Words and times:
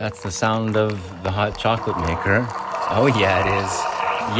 That's 0.00 0.22
the 0.22 0.30
sound 0.30 0.78
of 0.78 0.98
the 1.24 1.30
hot 1.30 1.58
chocolate 1.58 1.98
maker. 1.98 2.48
Oh, 2.88 3.12
yeah, 3.18 3.44
it 3.44 3.64
is. 3.64 3.70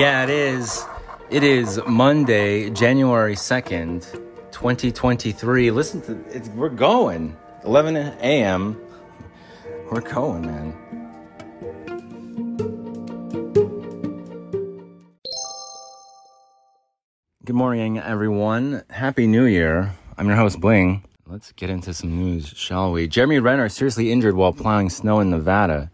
Yeah, 0.01 0.25
it 0.25 0.31
is. 0.31 0.87
It 1.29 1.45
is 1.45 1.79
Monday, 1.87 2.71
January 2.71 3.35
2nd, 3.35 4.11
2023. 4.53 5.71
Listen 5.71 6.01
to 6.01 6.13
it. 6.35 6.49
We're 6.55 6.71
going. 6.71 7.37
11 7.67 7.95
a.m. 7.95 8.81
We're 9.91 10.01
going, 10.01 10.47
man. 10.47 10.73
Good 17.45 17.57
morning, 17.57 17.99
everyone. 17.99 18.83
Happy 18.89 19.27
New 19.27 19.45
Year. 19.45 19.93
I'm 20.17 20.27
your 20.27 20.37
host, 20.37 20.59
Bling. 20.59 21.05
Let's 21.31 21.53
get 21.53 21.71
into 21.71 21.95
some 21.95 22.19
news, 22.19 22.49
shall 22.57 22.91
we? 22.91 23.07
Jeremy 23.07 23.39
Renner 23.39 23.69
seriously 23.69 24.11
injured 24.11 24.35
while 24.35 24.53
plowing 24.53 24.91
snow 24.91 25.21
in 25.21 25.31
Nevada. 25.31 25.89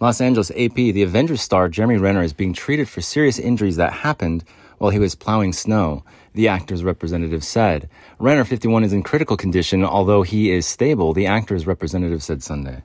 Los 0.00 0.20
Angeles 0.20 0.50
AP, 0.50 0.74
the 0.74 1.02
Avengers 1.02 1.40
star 1.40 1.70
Jeremy 1.70 1.96
Renner 1.96 2.22
is 2.22 2.34
being 2.34 2.52
treated 2.52 2.90
for 2.90 3.00
serious 3.00 3.38
injuries 3.38 3.76
that 3.76 3.94
happened 3.94 4.44
while 4.76 4.90
he 4.90 4.98
was 4.98 5.14
plowing 5.14 5.54
snow, 5.54 6.04
the 6.34 6.46
actor's 6.46 6.84
representative 6.84 7.42
said. 7.42 7.88
Renner, 8.18 8.44
51, 8.44 8.84
is 8.84 8.92
in 8.92 9.02
critical 9.02 9.38
condition, 9.38 9.82
although 9.82 10.20
he 10.20 10.50
is 10.50 10.66
stable, 10.66 11.14
the 11.14 11.26
actor's 11.26 11.66
representative 11.66 12.22
said 12.22 12.42
Sunday. 12.42 12.82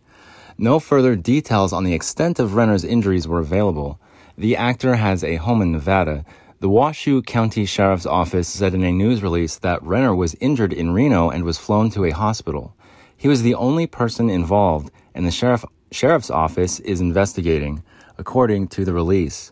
No 0.58 0.80
further 0.80 1.18
details 1.18 1.74
on 1.74 1.84
the 1.84 1.94
extent 1.94 2.40
of 2.40 2.56
Renner's 2.56 2.86
injuries 2.86 3.28
were 3.28 3.40
available. 3.40 4.00
The 4.38 4.56
actor 4.56 4.96
has 4.96 5.26
a 5.26 5.36
home 5.36 5.62
in 5.62 5.74
Nevada. 5.74 6.24
The 6.60 6.70
Washoe 6.70 7.22
County 7.22 7.66
Sheriff's 7.66 8.08
Office 8.08 8.48
said 8.48 8.74
in 8.74 8.84
a 8.84 8.92
news 8.92 9.22
release 9.22 9.58
that 9.60 9.84
Renner 9.84 10.16
was 10.16 10.36
injured 10.40 10.74
in 10.74 10.90
Reno 10.90 11.30
and 11.30 11.44
was 11.44 11.60
flown 11.60 11.92
to 11.92 12.04
a 12.06 12.10
hospital. 12.10 12.76
He 13.16 13.28
was 13.28 13.44
the 13.44 13.54
only 13.54 13.86
person 13.86 14.28
involved, 14.28 14.90
and 15.14 15.24
the 15.24 15.30
sheriff, 15.30 15.64
Sheriff's 15.92 16.32
Office 16.32 16.80
is 16.80 17.00
investigating, 17.00 17.84
according 18.18 18.70
to 18.70 18.84
the 18.84 18.94
release. 18.94 19.52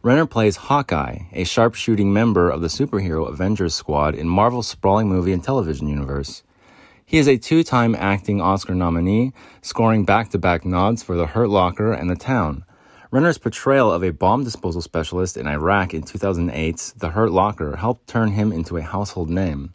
Renner 0.00 0.24
plays 0.24 0.56
Hawkeye, 0.56 1.18
a 1.34 1.44
sharpshooting 1.44 2.10
member 2.10 2.48
of 2.48 2.62
the 2.62 2.68
superhero 2.68 3.28
Avengers 3.28 3.74
squad 3.74 4.14
in 4.14 4.26
Marvel's 4.26 4.66
sprawling 4.66 5.10
movie 5.10 5.34
and 5.34 5.44
television 5.44 5.88
universe. 5.88 6.42
He 7.04 7.18
is 7.18 7.28
a 7.28 7.36
two 7.36 7.64
time 7.64 7.94
acting 7.94 8.40
Oscar 8.40 8.74
nominee, 8.74 9.34
scoring 9.60 10.06
back 10.06 10.30
to 10.30 10.38
back 10.38 10.64
nods 10.64 11.02
for 11.02 11.16
The 11.16 11.26
Hurt 11.26 11.50
Locker 11.50 11.92
and 11.92 12.08
The 12.08 12.16
Town. 12.16 12.64
Renner's 13.12 13.38
portrayal 13.38 13.92
of 13.92 14.02
a 14.02 14.10
bomb 14.10 14.42
disposal 14.42 14.82
specialist 14.82 15.36
in 15.36 15.46
Iraq 15.46 15.94
in 15.94 16.02
2008's 16.02 16.92
The 16.94 17.10
Hurt 17.10 17.30
Locker 17.30 17.76
helped 17.76 18.08
turn 18.08 18.32
him 18.32 18.50
into 18.50 18.76
a 18.76 18.82
household 18.82 19.30
name. 19.30 19.74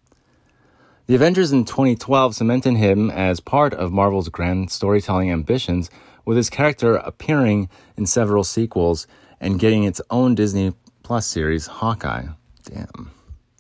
The 1.08 1.16
Avengers 1.16 1.54
in 1.54 1.64
2012 1.64 2.36
cemented 2.36 2.76
him 2.76 3.10
as 3.10 3.40
part 3.40 3.74
of 3.74 3.94
Marvel's 3.94 4.28
grand 4.28 4.70
storytelling 4.70 5.32
ambitions, 5.32 5.90
with 6.26 6.38
his 6.38 6.50
character 6.50 6.96
appearing 6.96 7.70
in 7.98 8.06
several 8.06 8.44
sequels 8.44 9.08
and 9.40 9.60
getting 9.60 9.86
its 9.86 10.02
own 10.10 10.36
Disney 10.36 10.74
Plus 11.02 11.26
series, 11.26 11.68
Hawkeye. 11.68 12.28
Damn, 12.64 13.12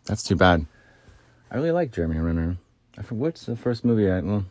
that's 0.06 0.24
too 0.24 0.36
bad. 0.36 0.66
I 1.50 1.56
really 1.56 1.72
like 1.72 1.92
Jeremy 1.92 2.20
Renner. 2.20 2.58
I 2.98 3.04
forget 3.04 3.22
what's 3.22 3.46
the 3.46 3.56
first 3.56 3.84
movie 3.84 4.12
I 4.12 4.20
well. 4.20 4.46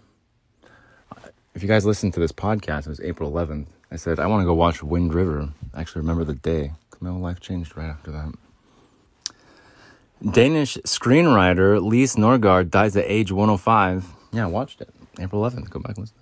If 1.55 1.63
you 1.63 1.69
guys 1.69 1.85
listen 1.85 2.11
to 2.13 2.21
this 2.21 2.33
podcast, 2.33 2.87
it 2.87 2.89
was 2.89 3.01
April 3.01 3.31
11th. 3.31 3.67
I 3.91 3.97
said, 3.97 4.21
I 4.21 4.27
want 4.27 4.43
to 4.43 4.45
go 4.45 4.55
watch 4.55 4.83
Wind 4.83 5.13
River. 5.15 5.49
I 5.75 5.81
actually 5.81 6.03
remember 6.03 6.25
the 6.25 6.35
day. 6.35 6.73
My 7.01 7.11
whole 7.11 7.21
life 7.21 7.41
changed 7.41 7.77
right 7.77 7.89
after 7.89 8.11
that. 8.13 8.35
Danish 10.33 10.77
screenwriter 10.85 11.83
Lise 11.83 12.17
Norgaard 12.17 12.71
dies 12.71 12.95
at 12.95 13.07
age 13.07 13.33
105. 13.33 14.05
Yeah, 14.33 14.45
I 14.45 14.47
watched 14.49 14.81
it. 14.81 14.91
April 15.19 15.43
11th. 15.43 15.71
Go 15.71 15.81
back 15.81 15.97
and 15.97 16.05
listen. 16.05 16.17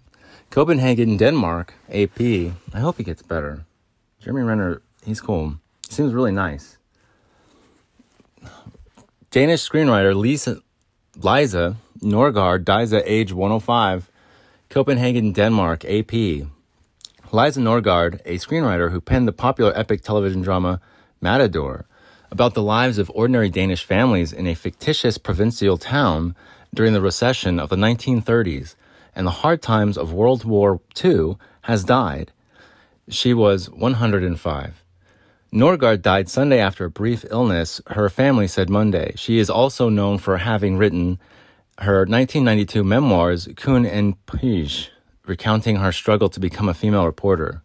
Copenhagen, 0.51 1.17
Denmark. 1.17 1.75
AP. 1.91 2.21
I 2.21 2.79
hope 2.79 2.97
he 2.97 3.05
gets 3.05 3.23
better. 3.23 3.65
Jeremy 4.21 4.43
Renner, 4.43 4.83
he's 5.05 5.21
cool. 5.21 5.57
He 5.89 5.95
seems 5.95 6.15
really 6.15 6.33
nice. 6.33 6.79
Danish 9.31 9.69
screenwriter 9.69 10.15
Lisa, 10.15 10.63
Liza 11.17 11.77
Norgaard 12.01 12.65
dies 12.65 12.93
at 12.93 13.03
age 13.05 13.33
105. 13.33 14.11
Copenhagen, 14.71 15.33
Denmark. 15.33 15.85
AP. 15.85 16.47
Liza 17.33 17.61
Norgaard, 17.61 18.21
a 18.25 18.37
screenwriter 18.37 18.91
who 18.91 19.01
penned 19.01 19.29
the 19.29 19.33
popular 19.33 19.73
epic 19.77 20.03
television 20.03 20.41
drama 20.41 20.81
Matador, 21.21 21.87
about 22.31 22.55
the 22.55 22.63
lives 22.63 22.99
of 22.99 23.11
ordinary 23.15 23.51
Danish 23.51 23.85
families 23.85 24.33
in 24.33 24.47
a 24.47 24.55
fictitious 24.55 25.19
provincial 25.19 25.77
town 25.77 26.35
during 26.75 26.93
the 26.93 27.01
recession 27.01 27.59
of 27.59 27.69
the 27.69 27.77
1930s 27.77 28.77
and 29.15 29.27
the 29.27 29.43
hard 29.43 29.61
times 29.61 29.99
of 29.99 30.13
World 30.13 30.45
War 30.45 30.81
II, 31.05 31.37
has 31.63 31.85
died. 31.85 32.33
She 33.09 33.35
was 33.35 33.69
105. 33.71 34.85
Norgaard 35.53 36.03
died 36.03 36.29
Sunday 36.29 36.61
after 36.61 36.85
a 36.85 36.91
brief 36.91 37.25
illness, 37.31 37.81
her 37.89 38.09
family 38.09 38.47
said 38.47 38.71
Monday. 38.71 39.13
She 39.17 39.39
is 39.39 39.51
also 39.51 39.89
known 39.89 40.19
for 40.19 40.39
having 40.39 40.77
written 40.77 41.19
her 41.79 42.01
1992 42.01 42.85
memoirs, 42.85 43.49
Kun 43.57 43.85
en 43.85 44.15
Pige, 44.27 44.91
recounting 45.29 45.77
her 45.77 45.93
struggle 45.93 46.29
to 46.31 46.41
become 46.41 46.69
a 46.69 46.75
female 46.75 47.07
reporter. 47.07 47.63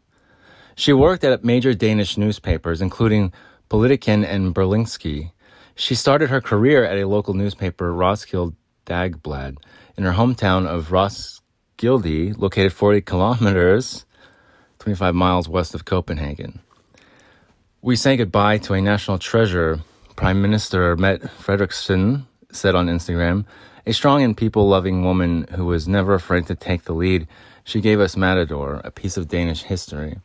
She 0.76 0.94
worked 0.94 1.24
at 1.24 1.44
major 1.44 1.74
Danish 1.74 2.18
newspapers, 2.18 2.82
including 2.82 3.32
Politiken 3.70 4.26
and 4.26 4.54
Berlingske. 4.54 5.32
She 5.76 5.96
started 5.96 6.30
her 6.30 6.42
career 6.42 6.84
at 6.84 6.98
a 6.98 7.08
local 7.08 7.34
newspaper, 7.34 7.94
Roskilde 7.94 8.56
Dagblad, 8.86 9.58
in 9.98 10.04
her 10.04 10.14
hometown 10.14 10.68
of 10.68 10.92
Roskilde, 10.92 12.38
located 12.38 12.74
40 12.74 13.02
kilometers, 13.02 14.06
25 14.80 15.16
miles 15.16 15.48
west 15.48 15.74
of 15.74 15.86
Copenhagen. 15.86 16.60
We 17.82 17.96
say 17.96 18.18
goodbye 18.18 18.60
to 18.60 18.74
a 18.74 18.82
national 18.82 19.20
treasure, 19.20 19.80
Prime 20.16 20.42
Minister 20.42 20.96
Mette 20.96 21.22
Frederiksen 21.22 22.26
said 22.52 22.76
on 22.76 22.88
Instagram, 22.88 23.46
a 23.86 23.94
strong 23.94 24.24
and 24.24 24.38
people 24.38 24.68
loving 24.68 25.04
woman 25.04 25.46
who 25.56 25.66
was 25.66 25.88
never 25.88 26.14
afraid 26.14 26.48
to 26.48 26.56
take 26.56 26.84
the 26.84 26.94
lead 26.94 27.28
she 27.64 27.82
gave 27.82 28.00
us 28.00 28.18
Matador, 28.18 28.82
a 28.84 28.92
piece 28.92 29.18
of 29.18 29.28
Danish 29.28 29.64
history. 29.64 30.20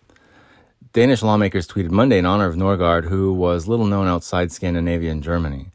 Danish 0.92 1.22
lawmakers 1.22 1.68
tweeted 1.68 1.90
Monday 1.90 2.18
in 2.18 2.26
honor 2.26 2.46
of 2.46 2.56
Norgaard, 2.56 3.04
who 3.04 3.32
was 3.32 3.68
little 3.68 3.86
known 3.86 4.08
outside 4.08 4.50
Scandinavia 4.50 5.10
and 5.10 5.22
Germany. 5.22 5.70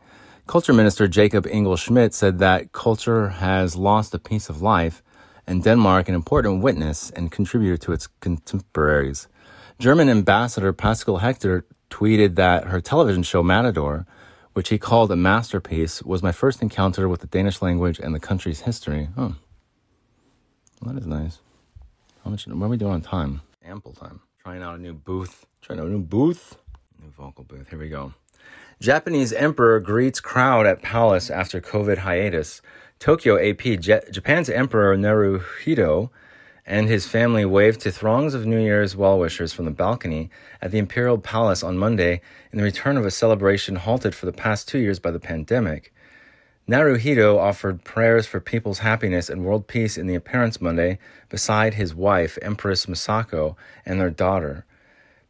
Culture 0.48 0.74
Minister 0.74 1.08
Jacob 1.08 1.48
Engel 1.48 1.78
Schmidt 1.78 2.14
said 2.14 2.40
that 2.40 2.74
culture 2.74 3.30
has 3.30 3.76
lost 3.76 4.14
a 4.14 4.20
piece 4.20 4.50
of 4.50 4.62
life, 4.62 5.02
and 5.48 5.64
Denmark 5.64 6.10
an 6.10 6.16
important 6.16 6.62
witness 6.62 7.12
and 7.12 7.32
contributor 7.32 7.78
to 7.78 7.94
its 7.94 8.08
contemporaries. 8.20 9.28
German 9.80 10.10
Ambassador 10.10 10.74
Pascal 10.74 11.18
Hector 11.18 11.66
tweeted 11.90 12.36
that 12.36 12.68
her 12.68 12.82
television 12.82 13.24
show 13.24 13.44
Matador, 13.44 14.06
which 14.54 14.70
he 14.70 14.78
called 14.78 15.12
a 15.12 15.16
masterpiece, 15.16 16.04
was 16.04 16.24
my 16.24 16.32
first 16.32 16.62
encounter 16.62 17.08
with 17.08 17.22
the 17.22 17.28
Danish 17.28 17.62
language 17.62 18.00
and 18.00 18.14
the 18.14 18.20
country's 18.20 18.62
history. 18.62 19.10
Oh, 19.18 19.36
well, 20.82 20.94
that 20.94 21.00
is 21.00 21.08
nice. 21.08 21.40
How 22.24 22.32
much? 22.32 22.48
What 22.48 22.66
are 22.66 22.70
we 22.70 22.78
doing 22.78 22.94
on 22.94 23.02
time? 23.02 23.42
Ample 23.66 23.94
time. 23.94 24.22
Trying 24.40 24.64
out 24.64 24.76
a 24.76 24.82
new 24.82 24.94
booth. 24.94 25.46
Trying 25.62 25.80
out 25.80 25.88
a 25.88 25.90
new 25.90 26.00
booth. 26.00 26.58
New 27.02 27.10
vocal 27.10 27.44
booth. 27.44 27.70
Here 27.70 27.80
we 27.80 27.90
go. 27.90 28.14
Japanese 28.80 29.34
emperor 29.34 29.82
greets 29.82 30.22
crowd 30.22 30.66
at 30.66 30.82
palace 30.82 31.30
after 31.30 31.60
COVID 31.60 32.00
hiatus. 32.00 32.62
Tokyo 33.00 33.38
AP. 33.38 33.80
Japan's 33.82 34.50
emperor 34.50 34.96
Naruhito 34.96 36.12
and 36.66 36.88
his 36.88 37.06
family 37.06 37.44
waved 37.44 37.82
to 37.82 37.92
throngs 37.92 38.34
of 38.34 38.46
New 38.46 38.62
Year's 38.62 38.96
well-wishers 38.96 39.52
from 39.52 39.66
the 39.66 39.72
balcony 39.72 40.30
at 40.62 40.72
the 40.72 40.78
Imperial 40.78 41.18
Palace 41.18 41.62
on 41.62 41.78
Monday 41.78 42.22
in 42.54 42.58
the 42.58 42.64
return 42.64 42.96
of 42.96 43.06
a 43.06 43.12
celebration 43.12 43.76
halted 43.76 44.16
for 44.16 44.26
the 44.28 44.32
past 44.32 44.70
two 44.70 44.80
years 44.80 44.98
by 44.98 45.12
the 45.12 45.20
pandemic. 45.20 45.93
Naruhito 46.66 47.38
offered 47.38 47.84
prayers 47.84 48.26
for 48.26 48.40
people's 48.40 48.80
happiness 48.80 49.30
and 49.30 49.44
world 49.44 49.68
peace 49.68 49.98
in 49.98 50.08
the 50.08 50.16
appearance 50.16 50.62
Monday 50.62 50.98
beside 51.28 51.74
his 51.74 51.94
wife, 51.94 52.38
Empress 52.42 52.86
Masako, 52.86 53.58
and 53.86 54.00
their 54.00 54.10
daughter. 54.10 54.66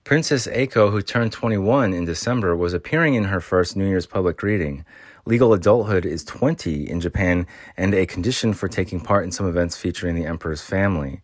Princess 0.03 0.45
Eiko, 0.45 0.91
who 0.91 1.01
turned 1.01 1.31
21 1.31 1.91
in 1.91 2.05
December, 2.05 2.55
was 2.55 2.73
appearing 2.73 3.15
in 3.15 3.23
her 3.25 3.39
first 3.39 3.75
New 3.75 3.87
Year's 3.87 4.05
public 4.05 4.37
greeting. 4.37 4.85
Legal 5.25 5.53
adulthood 5.53 6.05
is 6.05 6.23
20 6.23 6.87
in 6.87 6.99
Japan 6.99 7.47
and 7.75 7.95
a 7.95 8.05
condition 8.05 8.53
for 8.53 8.67
taking 8.67 9.01
part 9.01 9.23
in 9.23 9.31
some 9.31 9.47
events 9.47 9.75
featuring 9.75 10.13
the 10.13 10.27
emperor's 10.27 10.61
family. 10.61 11.21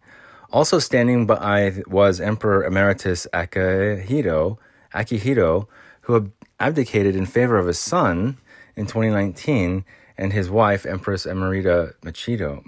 Also 0.51 0.79
standing 0.79 1.27
by 1.27 1.83
was 1.85 2.19
Emperor 2.19 2.65
Emeritus 2.65 3.27
Akihito, 3.31 4.57
Akihito, 4.91 5.67
who 6.01 6.31
abdicated 6.59 7.15
in 7.15 7.27
favor 7.27 7.59
of 7.59 7.67
his 7.67 7.77
son 7.77 8.37
in 8.75 8.87
2019 8.87 9.85
and 10.19 10.33
his 10.33 10.49
wife, 10.49 10.85
Empress 10.85 11.25
Emerita 11.25 11.93
Machito, 12.01 12.61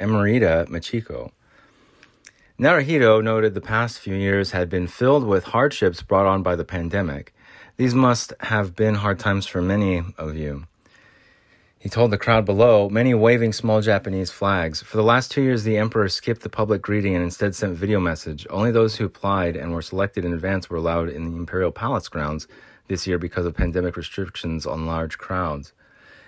Emerita 0.00 0.66
Machiko. 0.68 1.30
Naruhito 2.58 3.22
noted 3.22 3.52
the 3.52 3.60
past 3.60 3.98
few 3.98 4.14
years 4.14 4.52
had 4.52 4.70
been 4.70 4.86
filled 4.86 5.26
with 5.26 5.44
hardships 5.44 6.00
brought 6.02 6.24
on 6.24 6.42
by 6.42 6.56
the 6.56 6.64
pandemic. 6.64 7.34
These 7.76 7.94
must 7.94 8.32
have 8.40 8.74
been 8.74 8.94
hard 8.94 9.18
times 9.18 9.46
for 9.46 9.60
many 9.60 10.02
of 10.16 10.34
you. 10.34 10.66
He 11.78 11.90
told 11.90 12.10
the 12.10 12.16
crowd 12.16 12.46
below, 12.46 12.88
many 12.88 13.12
waving 13.12 13.52
small 13.52 13.82
Japanese 13.82 14.30
flags. 14.30 14.80
For 14.82 14.96
the 14.96 15.02
last 15.02 15.30
two 15.30 15.42
years, 15.42 15.64
the 15.64 15.76
emperor 15.76 16.08
skipped 16.08 16.40
the 16.40 16.48
public 16.48 16.80
greeting 16.80 17.14
and 17.14 17.24
instead 17.24 17.54
sent 17.54 17.76
video 17.76 18.00
message. 18.00 18.46
Only 18.48 18.70
those 18.70 18.96
who 18.96 19.04
applied 19.04 19.56
and 19.56 19.74
were 19.74 19.82
selected 19.82 20.24
in 20.24 20.32
advance 20.32 20.70
were 20.70 20.78
allowed 20.78 21.10
in 21.10 21.30
the 21.30 21.36
imperial 21.36 21.72
palace 21.72 22.08
grounds 22.08 22.48
this 22.88 23.06
year 23.06 23.18
because 23.18 23.44
of 23.44 23.54
pandemic 23.54 23.94
restrictions 23.94 24.64
on 24.64 24.86
large 24.86 25.18
crowds. 25.18 25.74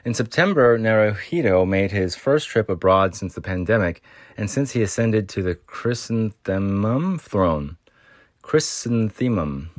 In 0.05 0.13
September, 0.13 0.79
Naruhito 0.79 1.67
made 1.67 1.91
his 1.91 2.15
first 2.15 2.49
trip 2.49 2.69
abroad 2.69 3.15
since 3.15 3.35
the 3.35 3.41
pandemic 3.41 4.03
and 4.37 4.51
since 4.51 4.73
he 4.73 4.83
ascended 4.83 5.31
to 5.31 5.43
the 5.43 5.55
chrysanthemum 5.55 7.19
throne. 7.19 7.79
Chrysanthemum. 8.43 9.71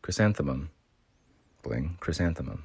Chrysanthemum. 0.00 0.70
Bling. 1.62 1.98
Chrysanthemum. 2.00 2.64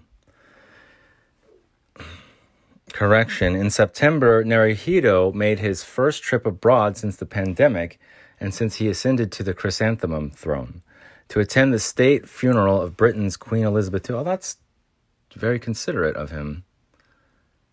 Correction. 2.93 3.53
In 3.53 3.69
September, 3.69 4.45
Naruhito 4.45 5.33
made 5.33 5.59
his 5.59 5.83
first 5.83 6.23
trip 6.23 6.45
abroad 6.45 6.95
since 6.95 7.17
the 7.17 7.25
pandemic 7.25 7.99
and 8.39 8.53
since 8.53 8.77
he 8.77 8.87
ascended 8.87 9.29
to 9.33 9.43
the 9.43 9.53
chrysanthemum 9.53 10.31
throne 10.31 10.83
to 11.27 11.41
attend 11.41 11.73
the 11.73 11.79
state 11.79 12.29
funeral 12.29 12.81
of 12.81 12.95
Britain's 12.95 13.35
Queen 13.35 13.65
Elizabeth 13.65 14.09
II. 14.09 14.15
Oh, 14.15 14.23
that's 14.23 14.55
very 15.35 15.59
considerate 15.59 16.15
of 16.15 16.31
him 16.31 16.63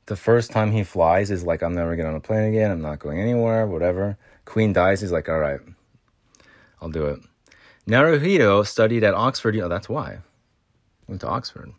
the 0.07 0.17
first 0.17 0.51
time 0.51 0.73
he 0.73 0.85
flies 0.85 1.31
is 1.31 1.45
like, 1.45 1.63
I'm 1.63 1.75
never 1.75 1.97
getting 1.97 2.11
on 2.11 2.17
a 2.17 2.21
plane 2.21 2.49
again. 2.49 2.71
I'm 2.71 2.83
not 2.83 2.99
going 2.99 3.21
anywhere, 3.21 3.67
whatever. 3.67 4.19
Queen 4.45 4.73
dies. 4.73 5.01
He's 5.01 5.13
like, 5.13 5.29
all 5.29 5.39
right, 5.39 5.61
I'll 6.81 6.91
do 6.91 7.07
it. 7.07 7.21
Naruhito 7.89 8.67
studied 8.67 9.05
at 9.05 9.15
Oxford. 9.15 9.57
Oh, 9.57 9.69
that's 9.69 9.89
why. 9.89 10.19
Went 11.07 11.21
to 11.23 11.29
Oxford. 11.29 11.73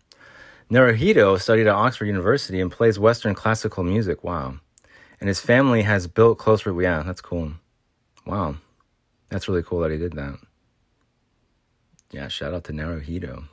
Naruhito 0.72 1.40
studied 1.40 1.68
at 1.68 1.76
Oxford 1.76 2.06
University 2.06 2.60
and 2.60 2.72
plays 2.72 2.98
Western 2.98 3.36
classical 3.36 3.84
music. 3.84 4.24
Wow. 4.24 4.56
And 5.20 5.28
his 5.28 5.40
family 5.40 5.84
has 5.84 6.08
built 6.08 6.38
close. 6.38 6.66
Yeah, 6.66 7.04
that's 7.04 7.22
cool. 7.22 7.54
Wow. 8.26 8.58
That's 9.30 9.48
really 9.48 9.64
cool 9.64 9.80
that 9.82 9.92
he 9.92 9.98
did 9.98 10.14
that. 10.14 10.38
Yeah, 12.12 12.28
shout 12.28 12.54
out 12.54 12.64
to 12.66 12.74
Naruhito. 12.74 13.48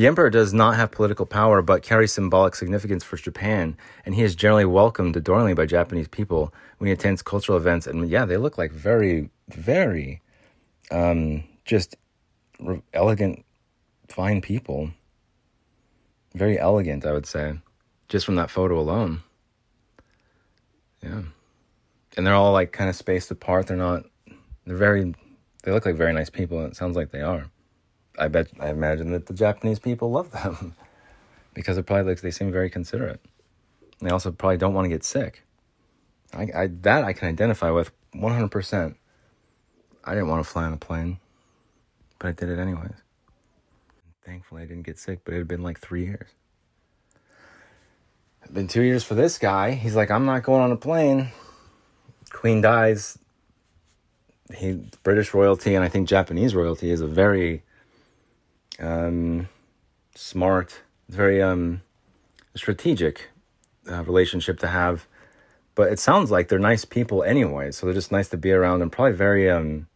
The 0.00 0.06
emperor 0.06 0.30
does 0.30 0.54
not 0.54 0.76
have 0.76 0.92
political 0.92 1.26
power, 1.26 1.60
but 1.60 1.82
carries 1.82 2.10
symbolic 2.10 2.54
significance 2.54 3.04
for 3.04 3.18
Japan, 3.18 3.76
and 4.06 4.14
he 4.14 4.22
is 4.22 4.34
generally 4.34 4.64
welcomed 4.64 5.14
adoringly 5.14 5.52
by 5.52 5.66
Japanese 5.66 6.08
people 6.08 6.54
when 6.78 6.86
he 6.86 6.92
attends 6.94 7.20
cultural 7.20 7.58
events. 7.58 7.86
And 7.86 8.08
yeah, 8.08 8.24
they 8.24 8.38
look 8.38 8.56
like 8.56 8.72
very, 8.72 9.28
very, 9.50 10.22
um, 10.90 11.44
just 11.66 11.96
re- 12.58 12.80
elegant, 12.94 13.44
fine 14.08 14.40
people. 14.40 14.90
Very 16.34 16.58
elegant, 16.58 17.04
I 17.04 17.12
would 17.12 17.26
say, 17.26 17.58
just 18.08 18.24
from 18.24 18.36
that 18.36 18.50
photo 18.50 18.80
alone. 18.80 19.22
Yeah, 21.02 21.24
and 22.16 22.26
they're 22.26 22.32
all 22.32 22.54
like 22.54 22.72
kind 22.72 22.88
of 22.88 22.96
spaced 22.96 23.30
apart. 23.30 23.66
They're 23.66 23.76
not. 23.76 24.04
They're 24.64 24.78
very. 24.78 25.14
They 25.62 25.72
look 25.72 25.84
like 25.84 25.96
very 25.96 26.14
nice 26.14 26.30
people. 26.30 26.58
And 26.60 26.72
it 26.72 26.76
sounds 26.76 26.96
like 26.96 27.10
they 27.10 27.20
are. 27.20 27.50
I 28.20 28.28
bet 28.28 28.48
I 28.60 28.68
imagine 28.68 29.12
that 29.12 29.26
the 29.26 29.34
Japanese 29.34 29.78
people 29.78 30.10
love 30.10 30.30
them 30.30 30.76
because 31.54 31.78
it 31.78 31.86
probably 31.86 32.04
looks 32.04 32.20
they 32.20 32.30
seem 32.30 32.52
very 32.52 32.68
considerate. 32.68 33.20
They 34.00 34.10
also 34.10 34.30
probably 34.30 34.58
don't 34.58 34.74
want 34.74 34.84
to 34.84 34.90
get 34.90 35.04
sick. 35.04 35.42
I, 36.34 36.48
I 36.54 36.66
that 36.82 37.02
I 37.02 37.14
can 37.14 37.28
identify 37.28 37.70
with 37.70 37.90
100%. 38.14 38.94
I 40.04 40.14
didn't 40.14 40.28
want 40.28 40.44
to 40.44 40.50
fly 40.50 40.64
on 40.64 40.72
a 40.72 40.76
plane, 40.76 41.18
but 42.18 42.28
I 42.28 42.32
did 42.32 42.50
it 42.50 42.58
anyways. 42.58 42.92
Thankfully, 44.24 44.62
I 44.62 44.66
didn't 44.66 44.84
get 44.84 44.98
sick, 44.98 45.20
but 45.24 45.34
it 45.34 45.38
had 45.38 45.48
been 45.48 45.62
like 45.62 45.80
three 45.80 46.04
years. 46.04 46.28
It's 48.42 48.52
been 48.52 48.68
two 48.68 48.82
years 48.82 49.02
for 49.02 49.14
this 49.14 49.38
guy. 49.38 49.72
He's 49.72 49.96
like, 49.96 50.10
I'm 50.10 50.26
not 50.26 50.42
going 50.42 50.62
on 50.62 50.72
a 50.72 50.76
plane. 50.76 51.30
Queen 52.30 52.60
dies. 52.60 53.18
He 54.54 54.80
British 55.02 55.32
royalty 55.32 55.74
and 55.74 55.84
I 55.84 55.88
think 55.88 56.08
Japanese 56.08 56.54
royalty 56.54 56.90
is 56.90 57.00
a 57.00 57.06
very 57.06 57.62
um, 58.80 59.48
smart, 60.14 60.80
very 61.08 61.42
um, 61.42 61.82
strategic 62.54 63.30
uh, 63.90 64.02
relationship 64.04 64.58
to 64.60 64.68
have. 64.68 65.06
But 65.74 65.92
it 65.92 65.98
sounds 65.98 66.30
like 66.30 66.48
they're 66.48 66.58
nice 66.58 66.84
people 66.84 67.22
anyway, 67.22 67.70
so 67.70 67.86
they're 67.86 67.94
just 67.94 68.12
nice 68.12 68.28
to 68.30 68.36
be 68.36 68.52
around 68.52 68.82
and 68.82 68.90
probably 68.90 69.16
very 69.16 69.48
um, 69.48 69.86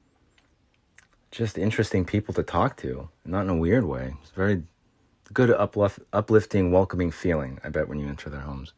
just 1.30 1.58
interesting 1.58 2.04
people 2.04 2.32
to 2.34 2.42
talk 2.42 2.76
to, 2.78 3.08
not 3.24 3.42
in 3.42 3.50
a 3.50 3.56
weird 3.56 3.84
way. 3.84 4.14
It's 4.22 4.30
very 4.30 4.62
good, 5.32 5.50
uplift, 5.50 5.98
uplifting, 6.12 6.70
welcoming 6.70 7.10
feeling. 7.10 7.58
I 7.64 7.70
bet 7.70 7.88
when 7.88 7.98
you 7.98 8.08
enter 8.08 8.30
their 8.30 8.40
homes. 8.40 8.72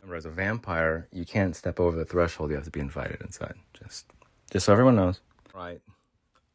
Remember, 0.00 0.16
as 0.16 0.24
a 0.24 0.30
vampire, 0.30 1.06
you 1.12 1.26
can't 1.26 1.54
step 1.54 1.78
over 1.78 1.96
the 1.96 2.04
threshold. 2.04 2.50
You 2.50 2.56
have 2.56 2.64
to 2.64 2.70
be 2.70 2.80
invited 2.80 3.20
inside. 3.20 3.54
Just, 3.74 4.06
just 4.50 4.66
so 4.66 4.72
everyone 4.72 4.96
knows. 4.96 5.20
Right. 5.54 5.80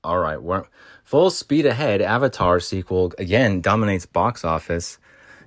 All 0.05 0.19
right, 0.19 0.41
we're 0.41 0.65
full 1.05 1.29
speed 1.29 1.65
ahead. 1.65 2.01
Avatar 2.01 2.59
sequel 2.59 3.13
again 3.17 3.61
dominates 3.61 4.05
box 4.05 4.43
office. 4.43 4.97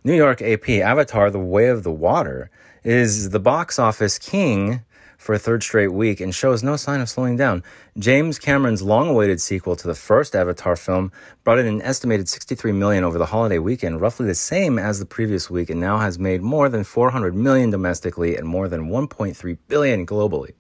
New 0.03 0.15
York 0.15 0.41
AP 0.41 0.71
Avatar: 0.71 1.31
The 1.31 1.39
Way 1.39 1.67
of 1.67 1.83
the 1.83 1.93
Water 1.93 2.51
is 2.83 3.29
the 3.31 3.39
box 3.39 3.79
office 3.79 4.19
king 4.19 4.83
for 5.19 5.35
a 5.35 5.39
third 5.39 5.63
straight 5.63 5.93
week 5.93 6.21
and 6.21 6.35
shows 6.35 6.63
no 6.63 6.77
sign 6.77 7.03
of 7.03 7.11
slowing 7.11 7.37
down. 7.37 7.63
James 7.99 8.39
Cameron's 8.39 8.81
long-awaited 8.81 9.43
sequel 9.43 9.77
to 9.77 9.87
the 9.87 9.95
first 9.95 10.35
Avatar 10.35 10.75
film 10.75 11.13
brought 11.45 11.59
in 11.59 11.67
an 11.67 11.83
estimated 11.83 12.27
63 12.27 12.73
million 12.73 13.05
over 13.05 13.19
the 13.19 13.27
holiday 13.27 13.59
weekend, 13.59 14.01
roughly 14.01 14.25
the 14.25 14.35
same 14.35 14.79
as 14.79 14.99
the 14.99 15.05
previous 15.05 15.51
week, 15.51 15.69
and 15.69 15.81
now 15.81 15.99
has 15.99 16.19
made 16.19 16.41
more 16.41 16.71
than 16.71 16.83
400 16.83 17.35
million 17.35 17.69
domestically 17.69 18.37
and 18.37 18.49
more 18.49 18.69
than 18.69 18.89
1.3 18.89 19.59
billion 19.69 20.07
globally. 20.07 20.53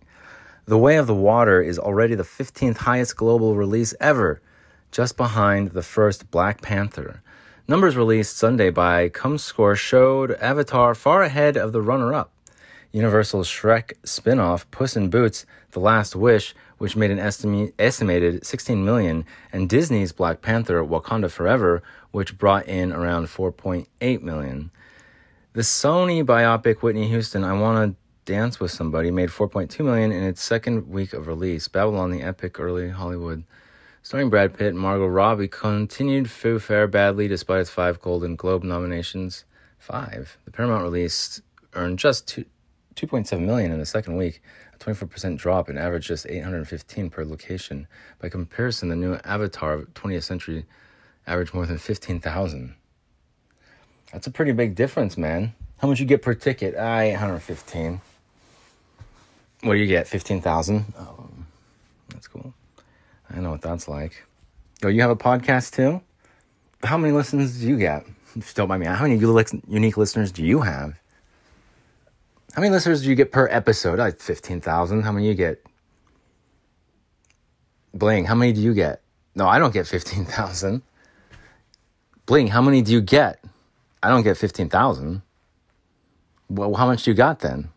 The 0.68 0.76
Way 0.76 0.96
of 0.96 1.06
the 1.06 1.14
Water 1.14 1.62
is 1.62 1.78
already 1.78 2.16
the 2.16 2.24
15th 2.24 2.78
highest 2.78 3.14
global 3.16 3.54
release 3.54 3.94
ever, 4.00 4.42
just 4.90 5.16
behind 5.16 5.68
the 5.68 5.82
first 5.82 6.28
Black 6.32 6.60
Panther. 6.60 7.22
Numbers 7.68 7.96
released 7.96 8.36
Sunday 8.36 8.70
by 8.70 9.08
ComScore 9.08 9.76
showed 9.76 10.32
Avatar 10.32 10.96
far 10.96 11.22
ahead 11.22 11.56
of 11.56 11.72
the 11.72 11.80
runner 11.80 12.12
up. 12.12 12.32
Universal's 12.90 13.48
Shrek 13.48 13.92
spin 14.02 14.40
off 14.40 14.68
Puss 14.72 14.96
in 14.96 15.08
Boots 15.08 15.46
The 15.70 15.78
Last 15.78 16.16
Wish, 16.16 16.52
which 16.78 16.96
made 16.96 17.12
an 17.12 17.20
estimated 17.20 18.44
16 18.44 18.84
million, 18.84 19.24
and 19.52 19.68
Disney's 19.68 20.10
Black 20.10 20.42
Panther 20.42 20.82
Wakanda 20.82 21.30
Forever, 21.30 21.80
which 22.10 22.38
brought 22.38 22.66
in 22.66 22.90
around 22.92 23.28
4.8 23.28 24.22
million. 24.22 24.72
The 25.52 25.62
Sony 25.62 26.24
biopic 26.24 26.82
Whitney 26.82 27.06
Houston, 27.06 27.44
I 27.44 27.52
Want 27.52 27.92
to 27.92 28.05
Dance 28.26 28.58
with 28.58 28.72
Somebody 28.72 29.12
made 29.12 29.28
4.2 29.28 29.84
million 29.84 30.10
in 30.10 30.24
its 30.24 30.42
second 30.42 30.88
week 30.88 31.12
of 31.12 31.28
release. 31.28 31.68
Babylon, 31.68 32.10
the 32.10 32.22
epic 32.22 32.58
early 32.58 32.88
Hollywood, 32.88 33.44
starring 34.02 34.30
Brad 34.30 34.52
Pitt 34.52 34.74
and 34.74 34.78
Margot 34.78 35.06
Robbie, 35.06 35.46
continued 35.46 36.28
to 36.28 36.58
fare 36.58 36.88
badly 36.88 37.28
despite 37.28 37.60
its 37.60 37.70
five 37.70 38.00
Golden 38.00 38.34
Globe 38.34 38.64
nominations. 38.64 39.44
Five. 39.78 40.38
The 40.44 40.50
Paramount 40.50 40.82
release 40.82 41.40
earned 41.74 42.00
just 42.00 42.26
two, 42.26 42.44
2.7 42.96 43.38
million 43.42 43.70
in 43.70 43.78
the 43.78 43.86
second 43.86 44.16
week, 44.16 44.42
a 44.74 44.78
24% 44.78 45.38
drop 45.38 45.68
and 45.68 45.78
averaged 45.78 46.08
just 46.08 46.26
815 46.28 47.10
per 47.10 47.24
location. 47.24 47.86
By 48.18 48.28
comparison, 48.28 48.88
the 48.88 48.96
new 48.96 49.20
Avatar 49.22 49.74
of 49.74 49.94
20th 49.94 50.24
century 50.24 50.66
averaged 51.28 51.54
more 51.54 51.66
than 51.66 51.78
15,000. 51.78 52.74
That's 54.12 54.26
a 54.26 54.32
pretty 54.32 54.50
big 54.50 54.74
difference, 54.74 55.16
man. 55.16 55.54
How 55.78 55.86
much 55.86 56.00
you 56.00 56.06
get 56.06 56.22
per 56.22 56.34
ticket? 56.34 56.74
Ah, 56.76 56.98
815. 56.98 58.00
What 59.62 59.74
do 59.74 59.78
you 59.78 59.86
get? 59.86 60.06
15,000? 60.06 60.84
Oh, 60.98 61.00
um, 61.00 61.46
that's 62.10 62.28
cool. 62.28 62.54
I 63.30 63.40
know 63.40 63.50
what 63.50 63.62
that's 63.62 63.88
like. 63.88 64.22
Oh, 64.84 64.88
you 64.88 65.00
have 65.00 65.10
a 65.10 65.16
podcast 65.16 65.72
too? 65.74 66.00
How 66.82 66.98
many 66.98 67.12
listens 67.12 67.60
do 67.60 67.66
you 67.66 67.78
get? 67.78 68.06
Don't 68.54 68.68
mind 68.68 68.80
me. 68.80 68.86
How 68.86 69.02
many 69.06 69.18
unique 69.68 69.96
listeners 69.96 70.30
do 70.30 70.44
you 70.44 70.60
have? 70.60 71.00
How 72.54 72.62
many 72.62 72.72
listeners 72.72 73.02
do 73.02 73.08
you 73.08 73.14
get 73.14 73.32
per 73.32 73.48
episode? 73.48 73.98
Like 73.98 74.18
15,000. 74.20 75.02
How 75.02 75.12
many 75.12 75.26
you 75.26 75.34
get? 75.34 75.64
Bling, 77.92 78.26
how 78.26 78.34
many 78.34 78.52
do 78.52 78.60
you 78.60 78.74
get? 78.74 79.00
No, 79.34 79.48
I 79.48 79.58
don't 79.58 79.72
get 79.72 79.86
15,000. 79.86 80.82
Bling, 82.26 82.48
how 82.48 82.60
many 82.60 82.82
do 82.82 82.92
you 82.92 83.00
get? 83.00 83.42
I 84.02 84.08
don't 84.08 84.22
get 84.22 84.36
15,000. 84.36 85.22
Well, 86.48 86.74
how 86.74 86.86
much 86.86 87.04
do 87.04 87.10
you 87.10 87.14
got 87.16 87.40
then? 87.40 87.70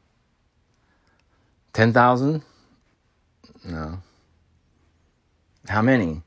10,000? 1.79 2.41
No. 3.63 3.99
How 5.69 5.81
many? 5.81 6.07
Do 6.07 6.21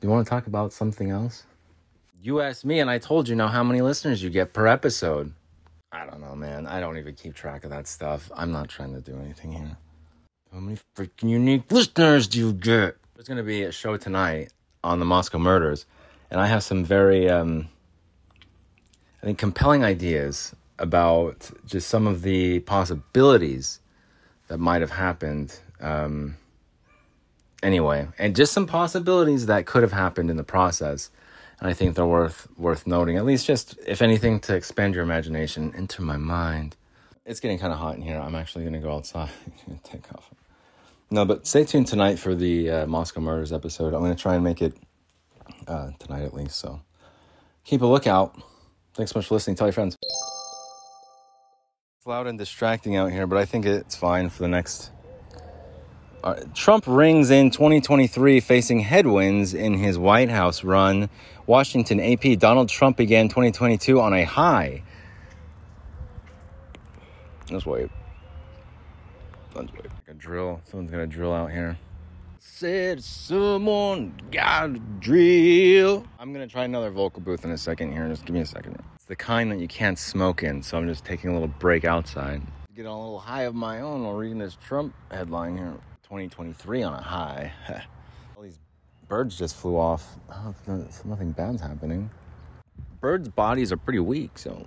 you 0.00 0.08
want 0.08 0.26
to 0.26 0.30
talk 0.30 0.46
about 0.46 0.72
something 0.72 1.10
else? 1.10 1.44
You 2.22 2.40
asked 2.40 2.64
me, 2.64 2.80
and 2.80 2.88
I 2.88 2.96
told 2.96 3.28
you 3.28 3.36
now 3.36 3.48
how 3.48 3.62
many 3.62 3.82
listeners 3.82 4.22
you 4.22 4.30
get 4.30 4.54
per 4.54 4.66
episode. 4.66 5.34
I 5.92 6.06
don't 6.06 6.22
know, 6.22 6.34
man. 6.34 6.66
I 6.66 6.80
don't 6.80 6.96
even 6.96 7.14
keep 7.14 7.34
track 7.34 7.62
of 7.62 7.68
that 7.72 7.86
stuff. 7.86 8.32
I'm 8.34 8.50
not 8.50 8.70
trying 8.70 8.94
to 8.94 9.02
do 9.02 9.18
anything 9.18 9.52
here. 9.52 9.76
How 10.50 10.60
many 10.60 10.78
freaking 10.96 11.28
unique 11.28 11.70
listeners 11.70 12.26
do 12.26 12.38
you 12.38 12.54
get? 12.54 12.96
There's 13.14 13.28
going 13.28 13.36
to 13.36 13.42
be 13.42 13.64
a 13.64 13.70
show 13.70 13.98
tonight 13.98 14.50
on 14.82 14.98
the 14.98 15.04
Moscow 15.04 15.36
murders, 15.36 15.84
and 16.30 16.40
I 16.40 16.46
have 16.46 16.62
some 16.62 16.86
very, 16.86 17.28
um, 17.28 17.68
I 19.22 19.26
think, 19.26 19.36
compelling 19.36 19.84
ideas 19.84 20.54
about 20.78 21.50
just 21.66 21.88
some 21.88 22.06
of 22.06 22.22
the 22.22 22.60
possibilities 22.60 23.80
that 24.48 24.58
might 24.58 24.80
have 24.80 24.90
happened. 24.90 25.58
Um, 25.80 26.36
anyway, 27.62 28.08
and 28.18 28.36
just 28.36 28.52
some 28.52 28.66
possibilities 28.66 29.46
that 29.46 29.66
could 29.66 29.82
have 29.82 29.92
happened 29.92 30.30
in 30.30 30.36
the 30.36 30.44
process. 30.44 31.10
And 31.60 31.68
I 31.68 31.72
think 31.72 31.94
they're 31.94 32.06
worth 32.06 32.48
worth 32.58 32.86
noting, 32.86 33.16
at 33.16 33.24
least 33.24 33.46
just 33.46 33.78
if 33.86 34.02
anything 34.02 34.40
to 34.40 34.54
expand 34.54 34.94
your 34.94 35.04
imagination 35.04 35.72
into 35.74 36.02
my 36.02 36.16
mind. 36.16 36.76
It's 37.24 37.40
getting 37.40 37.58
kind 37.58 37.72
of 37.72 37.78
hot 37.78 37.96
in 37.96 38.02
here. 38.02 38.18
I'm 38.18 38.34
actually 38.34 38.64
going 38.64 38.74
to 38.74 38.80
go 38.80 38.94
outside 38.94 39.30
and 39.66 39.82
take 39.82 40.12
off. 40.12 40.30
No, 41.10 41.24
but 41.24 41.46
stay 41.46 41.64
tuned 41.64 41.86
tonight 41.86 42.18
for 42.18 42.34
the 42.34 42.70
uh, 42.70 42.86
Moscow 42.86 43.20
Murders 43.20 43.52
episode. 43.52 43.94
I'm 43.94 44.00
going 44.00 44.14
to 44.14 44.20
try 44.20 44.34
and 44.34 44.44
make 44.44 44.60
it 44.60 44.74
uh, 45.66 45.90
tonight 45.98 46.22
at 46.22 46.34
least. 46.34 46.56
So 46.56 46.80
keep 47.64 47.82
a 47.82 47.86
lookout. 47.86 48.40
Thanks 48.94 49.12
so 49.12 49.18
much 49.18 49.26
for 49.26 49.34
listening. 49.34 49.56
Tell 49.56 49.68
your 49.68 49.72
friends. 49.72 49.96
Loud 52.06 52.26
and 52.26 52.38
distracting 52.38 52.96
out 52.96 53.10
here, 53.10 53.26
but 53.26 53.38
I 53.38 53.46
think 53.46 53.64
it's 53.64 53.96
fine 53.96 54.28
for 54.28 54.42
the 54.42 54.48
next. 54.48 54.90
Uh, 56.22 56.34
Trump 56.52 56.84
rings 56.86 57.30
in 57.30 57.48
2023 57.48 58.40
facing 58.40 58.80
headwinds 58.80 59.54
in 59.54 59.72
his 59.72 59.96
White 59.96 60.28
House 60.28 60.62
run. 60.64 61.08
Washington 61.46 62.00
AP 62.00 62.38
Donald 62.38 62.68
Trump 62.68 62.98
began 62.98 63.30
2022 63.30 64.02
on 64.02 64.12
a 64.12 64.22
high. 64.24 64.82
Let's 67.50 67.64
wait. 67.64 67.90
Let's 69.54 69.72
wait. 69.72 69.84
Like 69.84 70.08
a 70.08 70.12
drill. 70.12 70.60
Someone's 70.64 70.90
gonna 70.90 71.06
drill 71.06 71.32
out 71.32 71.52
here. 71.52 71.78
Said 72.38 73.02
someone 73.02 74.12
got 74.30 74.74
to 74.74 74.78
drill. 75.00 76.04
I'm 76.18 76.34
gonna 76.34 76.48
try 76.48 76.64
another 76.64 76.90
vocal 76.90 77.22
booth 77.22 77.46
in 77.46 77.50
a 77.50 77.56
second 77.56 77.92
here. 77.92 78.06
Just 78.08 78.26
give 78.26 78.34
me 78.34 78.42
a 78.42 78.46
second. 78.46 78.78
It's 79.04 79.08
the 79.10 79.16
kind 79.16 79.52
that 79.52 79.58
you 79.60 79.68
can't 79.68 79.98
smoke 79.98 80.42
in, 80.42 80.62
so 80.62 80.78
I'm 80.78 80.88
just 80.88 81.04
taking 81.04 81.28
a 81.28 81.32
little 81.34 81.46
break 81.46 81.84
outside. 81.84 82.40
Get 82.74 82.86
a 82.86 82.90
little 82.90 83.18
high 83.18 83.42
of 83.42 83.54
my 83.54 83.82
own 83.82 84.02
while 84.02 84.14
reading 84.14 84.38
this 84.38 84.56
Trump 84.64 84.94
headline 85.10 85.58
here. 85.58 85.74
2023 86.04 86.82
on 86.82 86.94
a 86.94 87.02
high. 87.02 87.52
All 88.34 88.42
these 88.42 88.58
birds 89.06 89.36
just 89.36 89.56
flew 89.56 89.76
off. 89.76 90.16
Oh, 90.32 90.54
nothing 91.04 91.32
bad's 91.32 91.60
happening. 91.60 92.08
Birds' 93.02 93.28
bodies 93.28 93.72
are 93.72 93.76
pretty 93.76 93.98
weak, 93.98 94.38
so 94.38 94.66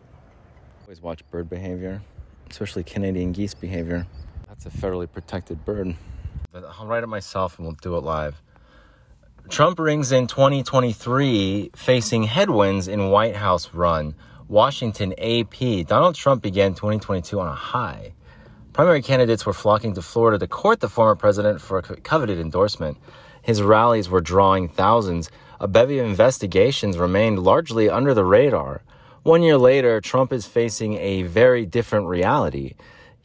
always 0.84 1.02
watch 1.02 1.28
bird 1.32 1.50
behavior, 1.50 2.00
especially 2.48 2.84
Canadian 2.84 3.32
geese 3.32 3.56
behavior. 3.56 4.06
That's 4.48 4.68
a 4.68 4.70
federally 4.70 5.12
protected 5.12 5.66
bird. 5.66 5.96
But 6.52 6.64
I'll 6.64 6.86
write 6.86 7.02
it 7.02 7.08
myself 7.08 7.58
and 7.58 7.66
we'll 7.66 7.78
do 7.82 7.98
it 7.98 8.04
live. 8.04 8.40
Trump 9.50 9.80
rings 9.80 10.12
in 10.12 10.28
2023 10.28 11.72
facing 11.74 12.24
headwinds 12.24 12.90
in 12.90 13.10
White 13.10 13.38
House 13.38 13.74
run. 13.74 14.14
Washington 14.50 15.14
AP. 15.18 15.88
Donald 15.88 16.16
Trump 16.16 16.44
began 16.44 16.74
2022 16.74 17.40
on 17.40 17.48
a 17.48 17.56
high. 17.56 18.14
Primary 18.74 19.02
candidates 19.02 19.46
were 19.46 19.54
flocking 19.54 19.94
to 19.94 20.02
Florida 20.02 20.38
to 20.38 20.48
court 20.48 20.82
the 20.82 20.90
former 20.90 21.16
president 21.16 21.62
for 21.62 21.78
a 21.80 21.82
coveted 21.82 22.40
endorsement. 22.40 22.98
His 23.42 23.62
rallies 23.62 24.10
were 24.10 24.20
drawing 24.20 24.68
thousands. 24.68 25.32
A 25.62 25.68
bevy 25.68 26.00
of 26.00 26.08
investigations 26.08 26.98
remained 26.98 27.40
largely 27.40 27.90
under 27.90 28.14
the 28.14 28.26
radar. 28.26 28.84
One 29.24 29.44
year 29.44 29.58
later, 29.58 30.02
Trump 30.02 30.34
is 30.34 30.46
facing 30.46 30.96
a 30.96 31.24
very 31.24 31.66
different 31.66 32.08
reality. 32.08 32.76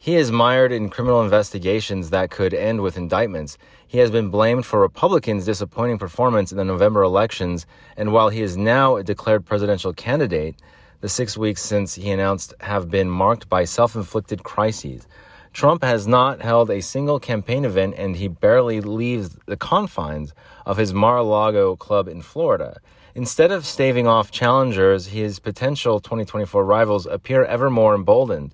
He 0.03 0.17
is 0.17 0.33
mired 0.33 0.73
in 0.73 0.89
criminal 0.89 1.21
investigations 1.21 2.09
that 2.09 2.29
could 2.29 2.53
end 2.53 2.81
with 2.81 2.97
indictments. 2.97 3.57
He 3.87 3.99
has 3.99 4.11
been 4.11 4.27
blamed 4.27 4.65
for 4.65 4.81
Republicans' 4.81 5.45
disappointing 5.45 5.97
performance 5.97 6.51
in 6.51 6.57
the 6.57 6.65
November 6.65 7.03
elections, 7.03 7.65
and 7.95 8.11
while 8.11 8.27
he 8.27 8.41
is 8.41 8.57
now 8.57 8.97
a 8.97 9.03
declared 9.05 9.45
presidential 9.45 9.93
candidate, 9.93 10.57
the 10.99 11.07
six 11.07 11.37
weeks 11.37 11.61
since 11.61 11.95
he 11.95 12.11
announced 12.11 12.53
have 12.59 12.91
been 12.91 13.09
marked 13.09 13.47
by 13.47 13.63
self 13.63 13.95
inflicted 13.95 14.43
crises. 14.43 15.07
Trump 15.53 15.81
has 15.85 16.05
not 16.05 16.41
held 16.41 16.69
a 16.69 16.81
single 16.81 17.17
campaign 17.17 17.63
event, 17.63 17.95
and 17.97 18.17
he 18.17 18.27
barely 18.27 18.81
leaves 18.81 19.37
the 19.45 19.55
confines 19.55 20.33
of 20.65 20.75
his 20.75 20.93
Mar 20.93 21.19
a 21.19 21.23
Lago 21.23 21.77
club 21.77 22.09
in 22.09 22.21
Florida. 22.21 22.81
Instead 23.15 23.53
of 23.53 23.65
staving 23.65 24.05
off 24.05 24.31
challengers, 24.31 25.07
his 25.07 25.39
potential 25.39 26.01
2024 26.01 26.65
rivals 26.65 27.05
appear 27.05 27.45
ever 27.45 27.69
more 27.69 27.95
emboldened. 27.95 28.53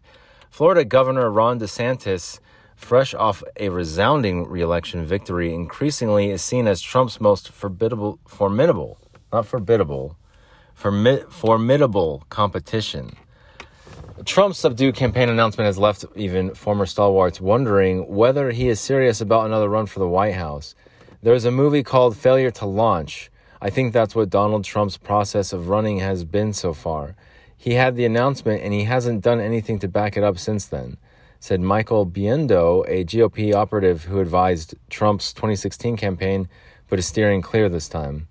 Florida 0.50 0.84
Governor 0.84 1.30
Ron 1.30 1.60
DeSantis, 1.60 2.40
fresh 2.76 3.14
off 3.14 3.44
a 3.58 3.70
resounding 3.70 4.48
reelection 4.48 5.06
victory, 5.06 5.54
increasingly 5.54 6.32
is 6.32 6.42
seen 6.42 6.68
as 6.68 6.82
Trump's 6.82 7.22
most 7.22 7.50
formidable, 7.50 8.20
formidable, 8.28 8.98
not 9.32 9.46
forbiddable, 9.46 10.16
formi- 10.78 11.30
formidable 11.32 12.24
competition. 12.30 13.16
Trump's 14.26 14.58
subdued 14.58 14.96
campaign 14.96 15.30
announcement 15.30 15.66
has 15.66 15.78
left 15.78 16.04
even 16.16 16.54
former 16.54 16.86
stalwarts 16.86 17.40
wondering 17.40 18.08
whether 18.14 18.52
he 18.52 18.68
is 18.68 18.82
serious 18.82 19.22
about 19.22 19.46
another 19.46 19.70
run 19.70 19.86
for 19.86 20.00
the 20.00 20.08
White 20.08 20.36
House. 20.36 20.76
There's 21.24 21.46
a 21.46 21.52
movie 21.52 21.84
called 21.84 22.18
Failure 22.18 22.52
to 22.52 22.66
Launch. 22.66 23.30
I 23.62 23.70
think 23.70 23.94
that's 23.94 24.16
what 24.16 24.30
Donald 24.30 24.66
Trump's 24.66 24.98
process 24.98 25.54
of 25.54 25.70
running 25.70 26.00
has 26.00 26.24
been 26.26 26.54
so 26.54 26.74
far. 26.74 27.16
He 27.62 27.74
had 27.74 27.98
the 27.98 28.06
announcement 28.06 28.64
and 28.64 28.74
he 28.74 28.86
hasn't 28.86 29.22
done 29.22 29.42
anything 29.42 29.80
to 29.80 29.90
back 29.90 30.16
it 30.16 30.24
up 30.24 30.40
since 30.40 30.66
then, 30.66 30.96
said 31.42 31.60
Michael 31.60 32.06
Biundo, 32.08 32.86
a 32.88 33.04
GOP 33.04 33.54
operative 33.54 34.06
who 34.06 34.22
advised 34.22 34.76
Trump's 34.90 35.34
2016 35.34 35.98
campaign 35.98 36.48
but 36.88 37.00
is 37.00 37.06
steering 37.06 37.42
clear 37.42 37.68
this 37.68 37.90
time. 37.90 38.30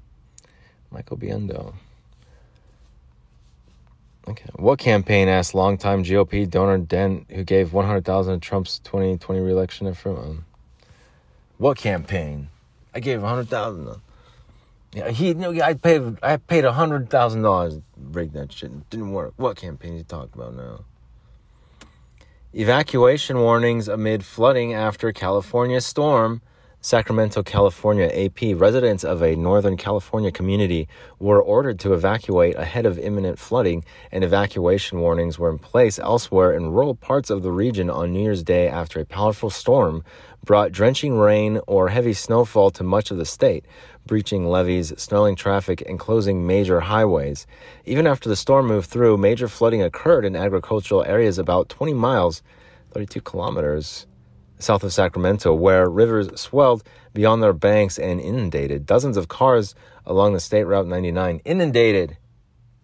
Michael 0.91 1.19
Biundo. 1.19 1.75
Okay. 4.27 4.49
What 4.57 4.79
campaign 4.79 5.29
asked 5.29 5.55
longtime 5.55 6.05
GOP 6.05 6.49
donor 6.49 6.79
Dent, 6.79 7.27
who 7.31 7.45
gave 7.45 7.75
100000 7.75 8.41
to 8.41 8.41
Trump's 8.41 8.79
2020 8.79 9.41
reelection 9.43 9.87
affirmative? 9.87 10.43
What 11.59 11.77
campaign? 11.77 12.49
I 12.95 13.01
gave 13.01 13.21
100000 13.21 14.01
Yeah, 14.95 15.11
he, 15.11 15.35
no, 15.35 15.51
I 15.61 15.75
paid, 15.75 16.17
I 16.23 16.39
paid 16.39 16.65
$100,000 16.65 17.83
break 18.09 18.33
that 18.33 18.53
shit. 18.53 18.71
It 18.71 18.91
didn't 18.91 19.13
work. 19.13 19.35
What 19.37 19.57
campaign 19.57 19.97
you 19.97 20.05
talking 20.05 20.33
about 20.35 20.55
now? 20.55 20.85
Evacuation 22.55 23.39
warnings 23.39 23.89
amid 23.89 24.25
flooding 24.25 24.73
after 24.73 25.13
California 25.13 25.81
storm. 25.81 26.41
Sacramento, 26.81 27.43
California, 27.43 28.07
AP 28.07 28.59
residents 28.59 29.03
of 29.03 29.21
a 29.21 29.35
Northern 29.35 29.77
California 29.77 30.31
community 30.31 30.87
were 31.19 31.43
ordered 31.43 31.79
to 31.81 31.93
evacuate 31.93 32.57
ahead 32.57 32.87
of 32.87 32.99
imminent 33.01 33.37
flooding, 33.39 33.85
and 34.13 34.23
evacuation 34.23 35.01
warnings 35.01 35.39
were 35.41 35.51
in 35.51 35.59
place 35.59 35.99
elsewhere 35.99 36.53
in 36.53 36.71
rural 36.71 36.95
parts 36.95 37.31
of 37.31 37.43
the 37.43 37.51
region 37.51 37.91
on 37.91 38.13
New 38.13 38.23
Year's 38.23 38.45
Day 38.45 38.69
after 38.69 39.01
a 39.01 39.05
powerful 39.05 39.51
storm 39.51 40.05
brought 40.45 40.71
drenching 40.71 41.19
rain 41.19 41.61
or 41.67 41.89
heavy 41.89 42.13
snowfall 42.15 42.71
to 42.71 42.85
much 42.85 43.11
of 43.11 43.19
the 43.19 43.25
state, 43.25 43.67
breaching 44.09 44.49
levees, 44.49 44.93
snarling 45.01 45.37
traffic, 45.37 45.85
and 45.87 46.01
closing 46.01 46.45
major 46.45 46.81
highways. 46.81 47.47
Even 47.85 48.09
after 48.09 48.29
the 48.29 48.35
storm 48.35 48.67
moved 48.67 48.91
through, 48.91 49.17
major 49.17 49.47
flooding 49.47 49.83
occurred 49.83 50.25
in 50.25 50.35
agricultural 50.35 51.05
areas 51.05 51.39
about 51.39 51.69
20 51.69 51.95
miles, 51.95 52.43
32 52.91 53.21
kilometers 53.21 54.09
south 54.59 54.83
of 54.83 54.93
Sacramento, 54.93 55.55
where 55.55 55.89
rivers 55.89 56.29
swelled 56.41 56.83
beyond 57.15 57.43
their 57.43 57.53
banks 57.53 57.99
and 57.99 58.21
inundated. 58.21 58.87
Dozens 58.87 59.17
of 59.17 59.29
cars 59.29 59.75
along 60.05 60.33
the 60.33 60.41
State 60.41 60.65
Route 60.65 60.87
99 60.87 61.41
inundated. 61.45 62.17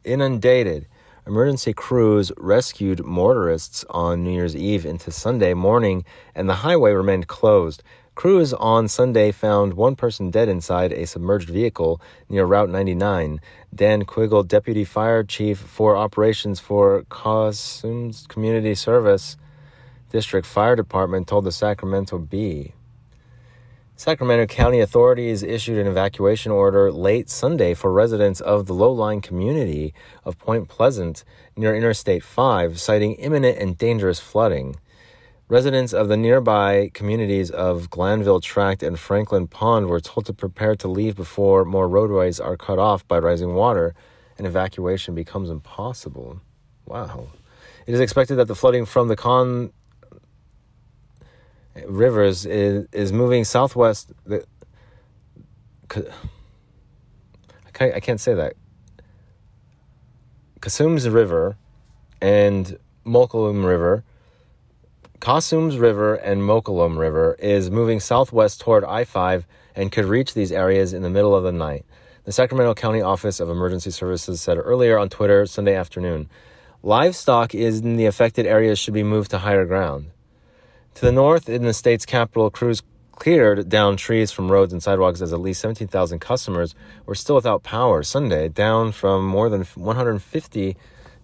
Inundated. 0.04 0.86
Emergency 1.26 1.72
crews 1.72 2.30
rescued 2.36 3.02
motorists 3.04 3.84
on 3.88 4.22
New 4.22 4.32
Year's 4.32 4.54
Eve 4.54 4.84
into 4.84 5.10
Sunday 5.10 5.54
morning, 5.54 6.04
and 6.34 6.48
the 6.48 6.56
highway 6.56 6.92
remained 6.92 7.28
closed. 7.28 7.82
Crews 8.14 8.52
on 8.54 8.86
Sunday 8.86 9.32
found 9.32 9.74
one 9.74 9.96
person 9.96 10.30
dead 10.30 10.48
inside 10.48 10.92
a 10.92 11.04
submerged 11.04 11.50
vehicle 11.50 12.00
near 12.28 12.44
Route 12.44 12.70
99. 12.70 13.40
Dan 13.74 14.04
Quiggle, 14.04 14.44
Deputy 14.44 14.84
Fire 14.84 15.24
Chief 15.24 15.58
for 15.58 15.96
Operations 15.96 16.60
for 16.60 17.02
Cosumnes 17.10 18.28
Community 18.28 18.76
Service 18.76 19.36
District 20.12 20.46
Fire 20.46 20.76
Department, 20.76 21.26
told 21.26 21.44
the 21.44 21.50
Sacramento 21.50 22.18
Bee. 22.18 22.72
Sacramento 23.96 24.46
County 24.46 24.78
authorities 24.78 25.42
issued 25.42 25.78
an 25.78 25.88
evacuation 25.88 26.52
order 26.52 26.92
late 26.92 27.28
Sunday 27.28 27.74
for 27.74 27.92
residents 27.92 28.40
of 28.40 28.66
the 28.66 28.74
low 28.74 28.92
lying 28.92 29.22
community 29.22 29.92
of 30.24 30.38
Point 30.38 30.68
Pleasant 30.68 31.24
near 31.56 31.74
Interstate 31.74 32.22
5, 32.22 32.80
citing 32.80 33.14
imminent 33.14 33.58
and 33.58 33.76
dangerous 33.76 34.20
flooding. 34.20 34.76
Residents 35.54 35.92
of 35.92 36.08
the 36.08 36.16
nearby 36.16 36.90
communities 36.94 37.48
of 37.48 37.88
Glanville 37.88 38.40
Tract 38.40 38.82
and 38.82 38.98
Franklin 38.98 39.46
Pond 39.46 39.86
were 39.86 40.00
told 40.00 40.26
to 40.26 40.32
prepare 40.32 40.74
to 40.74 40.88
leave 40.88 41.14
before 41.14 41.64
more 41.64 41.86
roadways 41.86 42.40
are 42.40 42.56
cut 42.56 42.80
off 42.80 43.06
by 43.06 43.20
rising 43.20 43.54
water 43.54 43.94
and 44.36 44.48
evacuation 44.48 45.14
becomes 45.14 45.50
impossible. 45.50 46.40
Wow. 46.86 47.28
It 47.86 47.94
is 47.94 48.00
expected 48.00 48.34
that 48.34 48.48
the 48.48 48.56
flooding 48.56 48.84
from 48.84 49.06
the 49.06 49.14
Con 49.14 49.72
rivers 51.86 52.44
is, 52.46 52.88
is 52.90 53.12
moving 53.12 53.44
southwest. 53.44 54.10
The, 54.26 54.44
I 55.88 56.00
can't, 57.72 57.94
I 57.94 58.00
can't 58.00 58.20
say 58.20 58.34
that. 58.34 58.54
Cosumnes 60.58 61.08
River 61.08 61.56
and 62.20 62.76
Mokelumne 63.06 63.64
River, 63.64 64.02
Cosumnes 65.20 65.78
River, 65.78 66.16
and 66.16 66.42
Mokelumne 66.42 66.98
River 66.98 67.36
is 67.38 67.70
moving 67.70 68.00
southwest 68.00 68.60
toward 68.60 68.84
I 68.84 69.04
5 69.04 69.46
and 69.74 69.90
could 69.90 70.04
reach 70.04 70.34
these 70.34 70.52
areas 70.52 70.92
in 70.92 71.02
the 71.02 71.10
middle 71.10 71.34
of 71.34 71.44
the 71.44 71.52
night. 71.52 71.84
The 72.24 72.32
Sacramento 72.32 72.74
County 72.74 73.00
Office 73.00 73.40
of 73.40 73.48
Emergency 73.48 73.90
Services 73.90 74.40
said 74.40 74.58
earlier 74.58 74.98
on 74.98 75.08
Twitter 75.08 75.46
Sunday 75.46 75.74
afternoon. 75.74 76.28
Livestock 76.82 77.54
in 77.54 77.96
the 77.96 78.06
affected 78.06 78.46
areas 78.46 78.78
should 78.78 78.92
be 78.94 79.02
moved 79.02 79.30
to 79.30 79.38
higher 79.38 79.64
ground. 79.64 80.10
To 80.96 81.02
the 81.02 81.12
north, 81.12 81.48
in 81.48 81.62
the 81.62 81.72
state's 81.72 82.04
capital, 82.04 82.50
crews 82.50 82.82
cleared 83.12 83.68
down 83.68 83.96
trees 83.96 84.30
from 84.30 84.50
roads 84.50 84.72
and 84.72 84.82
sidewalks 84.82 85.22
as 85.22 85.32
at 85.32 85.40
least 85.40 85.60
17,000 85.60 86.18
customers 86.18 86.74
were 87.06 87.14
still 87.14 87.36
without 87.36 87.62
power 87.62 88.02
Sunday, 88.02 88.48
down 88.48 88.92
from 88.92 89.26
more 89.26 89.48
than 89.48 89.64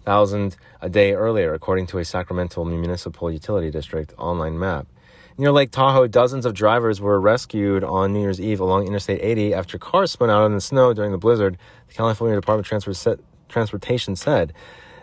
150,000 0.05 0.57
a 0.81 0.89
day 0.89 1.13
earlier, 1.13 1.53
according 1.53 1.87
to 1.87 1.99
a 1.99 2.05
Sacramento 2.05 2.63
Municipal 2.65 3.31
Utility 3.31 3.69
District 3.69 4.13
online 4.17 4.57
map. 4.57 4.87
Near 5.37 5.51
Lake 5.51 5.71
Tahoe, 5.71 6.07
dozens 6.07 6.45
of 6.45 6.53
drivers 6.53 6.99
were 6.99 7.19
rescued 7.19 7.83
on 7.83 8.13
New 8.13 8.21
Year's 8.21 8.41
Eve 8.41 8.59
along 8.59 8.87
Interstate 8.87 9.21
80 9.21 9.53
after 9.53 9.77
cars 9.77 10.11
spun 10.11 10.29
out 10.29 10.45
in 10.45 10.53
the 10.53 10.61
snow 10.61 10.93
during 10.93 11.11
the 11.11 11.17
blizzard, 11.17 11.57
the 11.87 11.93
California 11.93 12.35
Department 12.35 12.67
of 12.67 13.19
Transportation 13.47 14.15
said. 14.15 14.53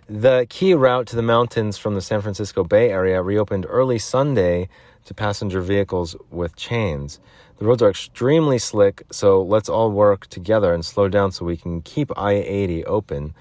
The 0.08 0.46
key 0.48 0.74
route 0.74 1.06
to 1.08 1.16
the 1.16 1.22
mountains 1.22 1.78
from 1.78 1.94
the 1.94 2.00
San 2.00 2.20
Francisco 2.20 2.64
Bay 2.64 2.90
Area 2.90 3.22
reopened 3.22 3.66
early 3.68 3.98
Sunday 3.98 4.68
to 5.04 5.14
passenger 5.14 5.60
vehicles 5.60 6.16
with 6.30 6.56
chains. 6.56 7.20
The 7.58 7.66
roads 7.66 7.82
are 7.82 7.90
extremely 7.90 8.58
slick, 8.58 9.02
so 9.10 9.42
let's 9.42 9.68
all 9.68 9.90
work 9.90 10.26
together 10.28 10.72
and 10.72 10.84
slow 10.84 11.08
down 11.08 11.32
so 11.32 11.44
we 11.44 11.56
can 11.56 11.82
keep 11.82 12.10
I 12.16 12.32
80 12.32 12.84
open, 12.84 13.34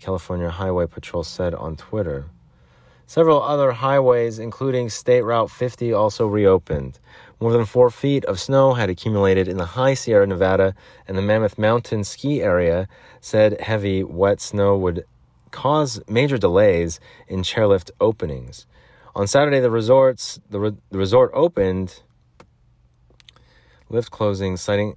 California 0.00 0.50
Highway 0.50 0.86
Patrol 0.86 1.22
said 1.22 1.54
on 1.54 1.76
Twitter. 1.76 2.26
Several 3.06 3.42
other 3.42 3.72
highways, 3.72 4.38
including 4.38 4.88
State 4.88 5.22
Route 5.22 5.50
50, 5.50 5.92
also 5.92 6.26
reopened. 6.26 6.98
More 7.40 7.52
than 7.52 7.64
four 7.64 7.90
feet 7.90 8.24
of 8.24 8.38
snow 8.38 8.74
had 8.74 8.88
accumulated 8.88 9.48
in 9.48 9.56
the 9.56 9.66
high 9.66 9.94
Sierra 9.94 10.26
Nevada, 10.26 10.74
and 11.08 11.18
the 11.18 11.22
Mammoth 11.22 11.58
Mountain 11.58 12.04
ski 12.04 12.40
area 12.40 12.86
said 13.20 13.60
heavy, 13.60 14.04
wet 14.04 14.40
snow 14.40 14.76
would 14.76 15.04
cause 15.50 16.00
major 16.08 16.38
delays 16.38 17.00
in 17.26 17.42
chairlift 17.42 17.90
openings. 18.00 18.66
On 19.14 19.26
Saturday, 19.26 19.58
the 19.60 19.70
resorts 19.70 20.38
the, 20.48 20.60
re, 20.60 20.76
the 20.90 20.98
resort 20.98 21.30
opened. 21.34 22.02
Lift 23.88 24.12
closing, 24.12 24.56
citing. 24.56 24.96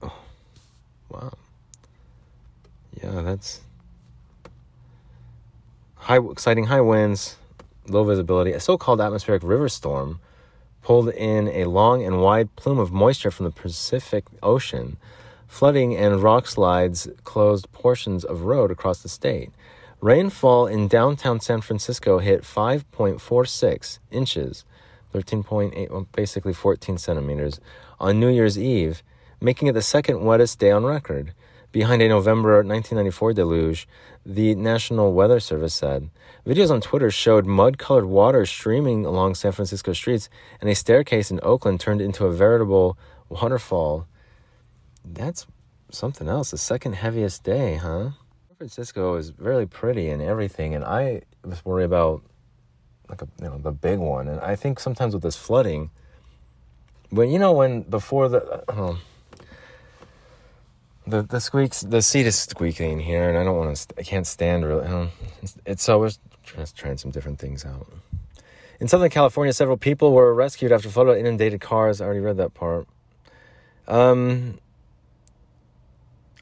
Oh, 0.00 0.18
wow. 1.10 1.32
Yeah, 3.02 3.22
that's 3.22 3.60
high, 5.96 6.18
citing 6.36 6.64
high 6.64 6.80
winds, 6.80 7.36
low 7.88 8.04
visibility. 8.04 8.52
A 8.52 8.60
so-called 8.60 9.00
atmospheric 9.00 9.42
river 9.42 9.68
storm 9.68 10.20
pulled 10.82 11.08
in 11.10 11.48
a 11.48 11.64
long 11.64 12.04
and 12.04 12.20
wide 12.20 12.54
plume 12.56 12.78
of 12.78 12.92
moisture 12.92 13.30
from 13.30 13.44
the 13.44 13.52
Pacific 13.52 14.24
Ocean 14.42 14.96
Flooding 15.46 15.96
and 15.96 16.22
rock 16.22 16.46
slides 16.46 17.08
closed 17.24 17.70
portions 17.72 18.24
of 18.24 18.42
road 18.42 18.70
across 18.70 19.02
the 19.02 19.08
state. 19.08 19.50
Rainfall 20.00 20.66
in 20.66 20.88
downtown 20.88 21.40
San 21.40 21.60
Francisco 21.60 22.18
hit 22.18 22.42
5.46 22.42 23.98
inches, 24.10 24.64
13.8, 25.14 25.90
well, 25.90 26.06
basically 26.12 26.52
14 26.52 26.98
centimeters, 26.98 27.60
on 27.98 28.20
New 28.20 28.28
Year's 28.28 28.58
Eve, 28.58 29.02
making 29.40 29.68
it 29.68 29.72
the 29.72 29.82
second 29.82 30.24
wettest 30.24 30.58
day 30.58 30.70
on 30.70 30.84
record. 30.84 31.32
Behind 31.76 32.00
a 32.00 32.08
November 32.08 32.64
1994 32.64 33.34
deluge, 33.34 33.86
the 34.24 34.54
National 34.54 35.12
Weather 35.12 35.38
Service 35.38 35.74
said. 35.74 36.08
Videos 36.46 36.70
on 36.70 36.80
Twitter 36.80 37.10
showed 37.10 37.44
mud 37.44 37.76
colored 37.76 38.06
water 38.06 38.46
streaming 38.46 39.04
along 39.04 39.34
San 39.34 39.52
Francisco 39.52 39.92
streets, 39.92 40.30
and 40.58 40.70
a 40.70 40.74
staircase 40.74 41.30
in 41.30 41.38
Oakland 41.42 41.78
turned 41.78 42.00
into 42.00 42.24
a 42.24 42.32
veritable 42.32 42.96
waterfall 43.28 44.08
that's 45.04 45.46
something 45.90 46.28
else. 46.28 46.50
The 46.50 46.56
second 46.56 46.94
heaviest 46.94 47.44
day, 47.44 47.74
huh? 47.74 48.12
San 48.48 48.56
Francisco 48.56 49.16
is 49.16 49.34
really 49.38 49.66
pretty 49.66 50.08
and 50.08 50.22
everything, 50.22 50.74
and 50.74 50.82
I 50.82 51.24
was 51.44 51.62
worried 51.62 51.84
about 51.84 52.22
like 53.10 53.20
a, 53.20 53.28
you 53.42 53.50
know 53.50 53.58
the 53.58 53.70
big 53.70 53.98
one. 53.98 54.28
And 54.28 54.40
I 54.40 54.56
think 54.56 54.80
sometimes 54.80 55.12
with 55.12 55.22
this 55.22 55.36
flooding, 55.36 55.90
when 57.10 57.28
you 57.28 57.38
know 57.38 57.52
when 57.52 57.82
before 57.82 58.30
the 58.30 58.64
uh, 58.70 58.96
the 61.06 61.22
the 61.22 61.40
squeaks 61.40 61.80
the 61.82 62.02
seat 62.02 62.26
is 62.26 62.38
squeaking 62.38 63.00
here, 63.00 63.28
and 63.28 63.38
I 63.38 63.44
don't 63.44 63.56
want 63.56 63.76
to. 63.76 63.94
I 63.98 64.02
can't 64.02 64.26
stand 64.26 64.64
really. 64.64 64.86
Um, 64.86 65.10
it's, 65.42 65.56
it's 65.64 65.82
so 65.82 65.98
we're 65.98 66.10
trying, 66.44 66.96
some 66.96 67.10
different 67.10 67.38
things 67.38 67.64
out. 67.64 67.86
In 68.80 68.88
Southern 68.88 69.10
California, 69.10 69.52
several 69.52 69.76
people 69.76 70.12
were 70.12 70.34
rescued 70.34 70.72
after 70.72 70.88
flood 70.88 71.16
inundated 71.16 71.60
cars. 71.60 72.00
I 72.00 72.04
already 72.04 72.20
read 72.20 72.36
that 72.36 72.54
part. 72.54 72.86
Um, 73.88 74.58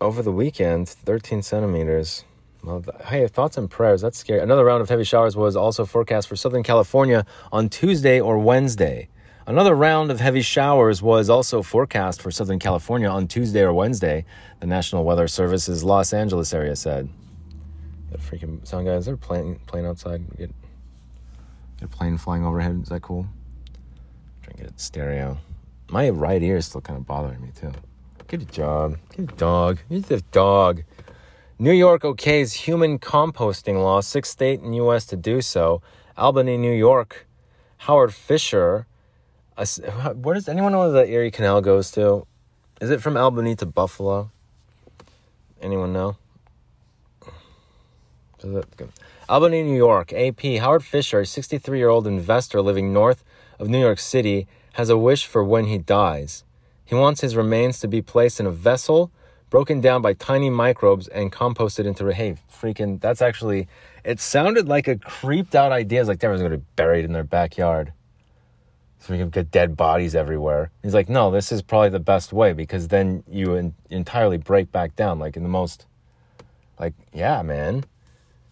over 0.01 0.23
the 0.23 0.33
weekend, 0.33 0.89
13 0.89 1.43
centimeters. 1.43 2.25
Well, 2.63 2.83
hey, 3.07 3.27
thoughts 3.29 3.57
and 3.59 3.71
prayers. 3.71 4.01
That's 4.01 4.19
scary. 4.19 4.41
Another 4.41 4.65
round 4.65 4.81
of 4.81 4.89
heavy 4.89 5.05
showers 5.05 5.37
was 5.37 5.55
also 5.55 5.85
forecast 5.85 6.29
for 6.29 6.37
Southern 6.37 6.63
California 6.63 7.27
on 7.53 7.69
Tuesday 7.69 8.21
or 8.21 8.39
Wednesday. 8.39 9.09
Another 9.47 9.75
round 9.75 10.11
of 10.11 10.21
heavy 10.21 10.41
showers 10.41 11.03
was 11.03 11.29
also 11.29 11.61
forecast 11.61 12.23
for 12.23 12.31
Southern 12.31 12.59
California 12.59 13.09
on 13.09 13.29
Tuesday 13.29 13.61
or 13.61 13.75
Wednesday, 13.75 14.25
the 14.61 14.67
National 14.67 15.05
Weather 15.05 15.29
Service's 15.29 15.85
Los 15.85 16.15
Angeles 16.15 16.55
area 16.55 16.75
said. 16.75 17.11
Got 18.11 18.21
freaking 18.21 18.67
sound 18.67 18.87
guys, 18.87 19.05
they're 19.05 19.19
playing 19.19 19.57
plane 19.67 19.85
outside. 19.85 20.27
Get, 20.39 20.51
get 21.79 21.83
a 21.83 21.89
plane 21.89 22.17
flying 22.17 22.43
overhead. 22.43 22.81
Is 22.83 22.89
that 22.89 23.03
cool? 23.03 23.27
Try 24.43 24.53
and 24.53 24.57
get 24.61 24.67
it 24.69 24.81
stereo. 24.81 25.37
My 25.91 26.09
right 26.09 26.43
ear 26.43 26.57
is 26.57 26.65
still 26.65 26.81
kind 26.81 26.99
of 26.99 27.07
bothering 27.07 27.43
me 27.43 27.51
too. 27.55 27.73
Get 28.29 28.41
a 28.41 28.47
job. 28.47 28.97
Get 29.15 29.31
a 29.31 29.37
dog. 29.37 29.79
Get 29.91 30.11
a 30.11 30.23
dog. 30.33 30.85
New 31.59 31.73
York 31.73 32.01
okays 32.03 32.55
human 32.55 32.99
composting 32.99 33.75
law, 33.75 34.01
sixth 34.01 34.33
state 34.33 34.61
in 34.61 34.73
U.S. 34.73 35.05
to 35.05 35.17
do 35.17 35.43
so. 35.43 35.83
Albany, 36.17 36.57
New 36.57 36.73
York. 36.73 37.27
Howard 37.79 38.15
Fisher. 38.15 38.87
Where 39.57 40.35
does 40.35 40.49
anyone 40.49 40.73
know 40.73 40.81
where 40.81 40.91
the 40.91 41.09
Erie 41.09 41.31
Canal 41.31 41.61
goes 41.61 41.91
to? 41.93 42.27
Is 42.81 42.91
it 42.91 43.01
from 43.01 43.17
Albany 43.17 43.55
to 43.57 43.67
Buffalo? 43.67 44.31
Anyone 45.63 45.93
know? 45.93 46.17
Albany, 49.29 49.63
New 49.63 49.77
York. 49.77 50.13
AP. 50.13 50.43
Howard 50.61 50.85
Fisher, 50.85 51.21
a 51.21 51.27
63 51.27 51.79
year 51.79 51.89
old 51.89 52.07
investor 52.07 52.61
living 52.61 52.93
north 52.93 53.25
of 53.59 53.69
New 53.69 53.81
York 53.81 53.99
City, 53.99 54.47
has 54.75 54.91
a 54.91 54.99
wish 54.99 55.25
for 55.25 55.43
when 55.43 55.67
he 55.67 55.79
dies. 55.79 56.45
He 56.85 56.95
wants 56.95 57.23
his 57.23 57.37
remains 57.37 57.81
to 57.81 57.89
be 57.89 58.03
placed 58.03 58.41
in 58.41 58.47
a 58.47 58.51
vessel, 58.51 59.11
broken 59.49 59.81
down 59.81 60.03
by 60.03 60.13
tiny 60.13 60.51
microbes, 60.51 61.09
and 61.09 61.33
composted 61.33 61.87
into. 61.87 62.13
Hey, 62.13 62.37
freaking! 62.53 63.01
That's 63.01 63.23
actually. 63.23 63.69
It 64.05 64.21
sounded 64.21 64.69
like 64.69 64.89
a 64.89 64.97
creeped 64.97 65.55
out 65.55 65.73
idea. 65.73 66.01
It's 66.01 66.09
like 66.09 66.23
everyone's 66.23 66.43
going 66.43 66.53
to 66.53 66.59
be 66.59 66.65
buried 66.77 67.07
in 67.07 67.13
their 67.13 67.25
backyard. 67.25 67.93
So 69.05 69.13
we 69.13 69.19
can 69.19 69.29
get 69.29 69.51
dead 69.51 69.77
bodies 69.77 70.15
everywhere. 70.15 70.71
He's 70.83 70.95
like, 70.95 71.11
no, 71.11 71.31
this 71.31 71.53
is 71.53 71.61
probably 71.61 71.91
the 71.91 72.01
best 72.01 72.33
way 72.33 72.55
because 72.55 72.89
then 72.89 73.23
you 73.29 73.55
in- 73.55 73.75
entirely 73.91 74.39
break 74.39 74.73
back 74.73 74.97
down, 74.97 75.19
like 75.19 75.37
in 75.37 75.43
the 75.43 75.49
most. 75.51 75.85
Like, 76.81 76.95
yeah, 77.13 77.43
man. 77.43 77.85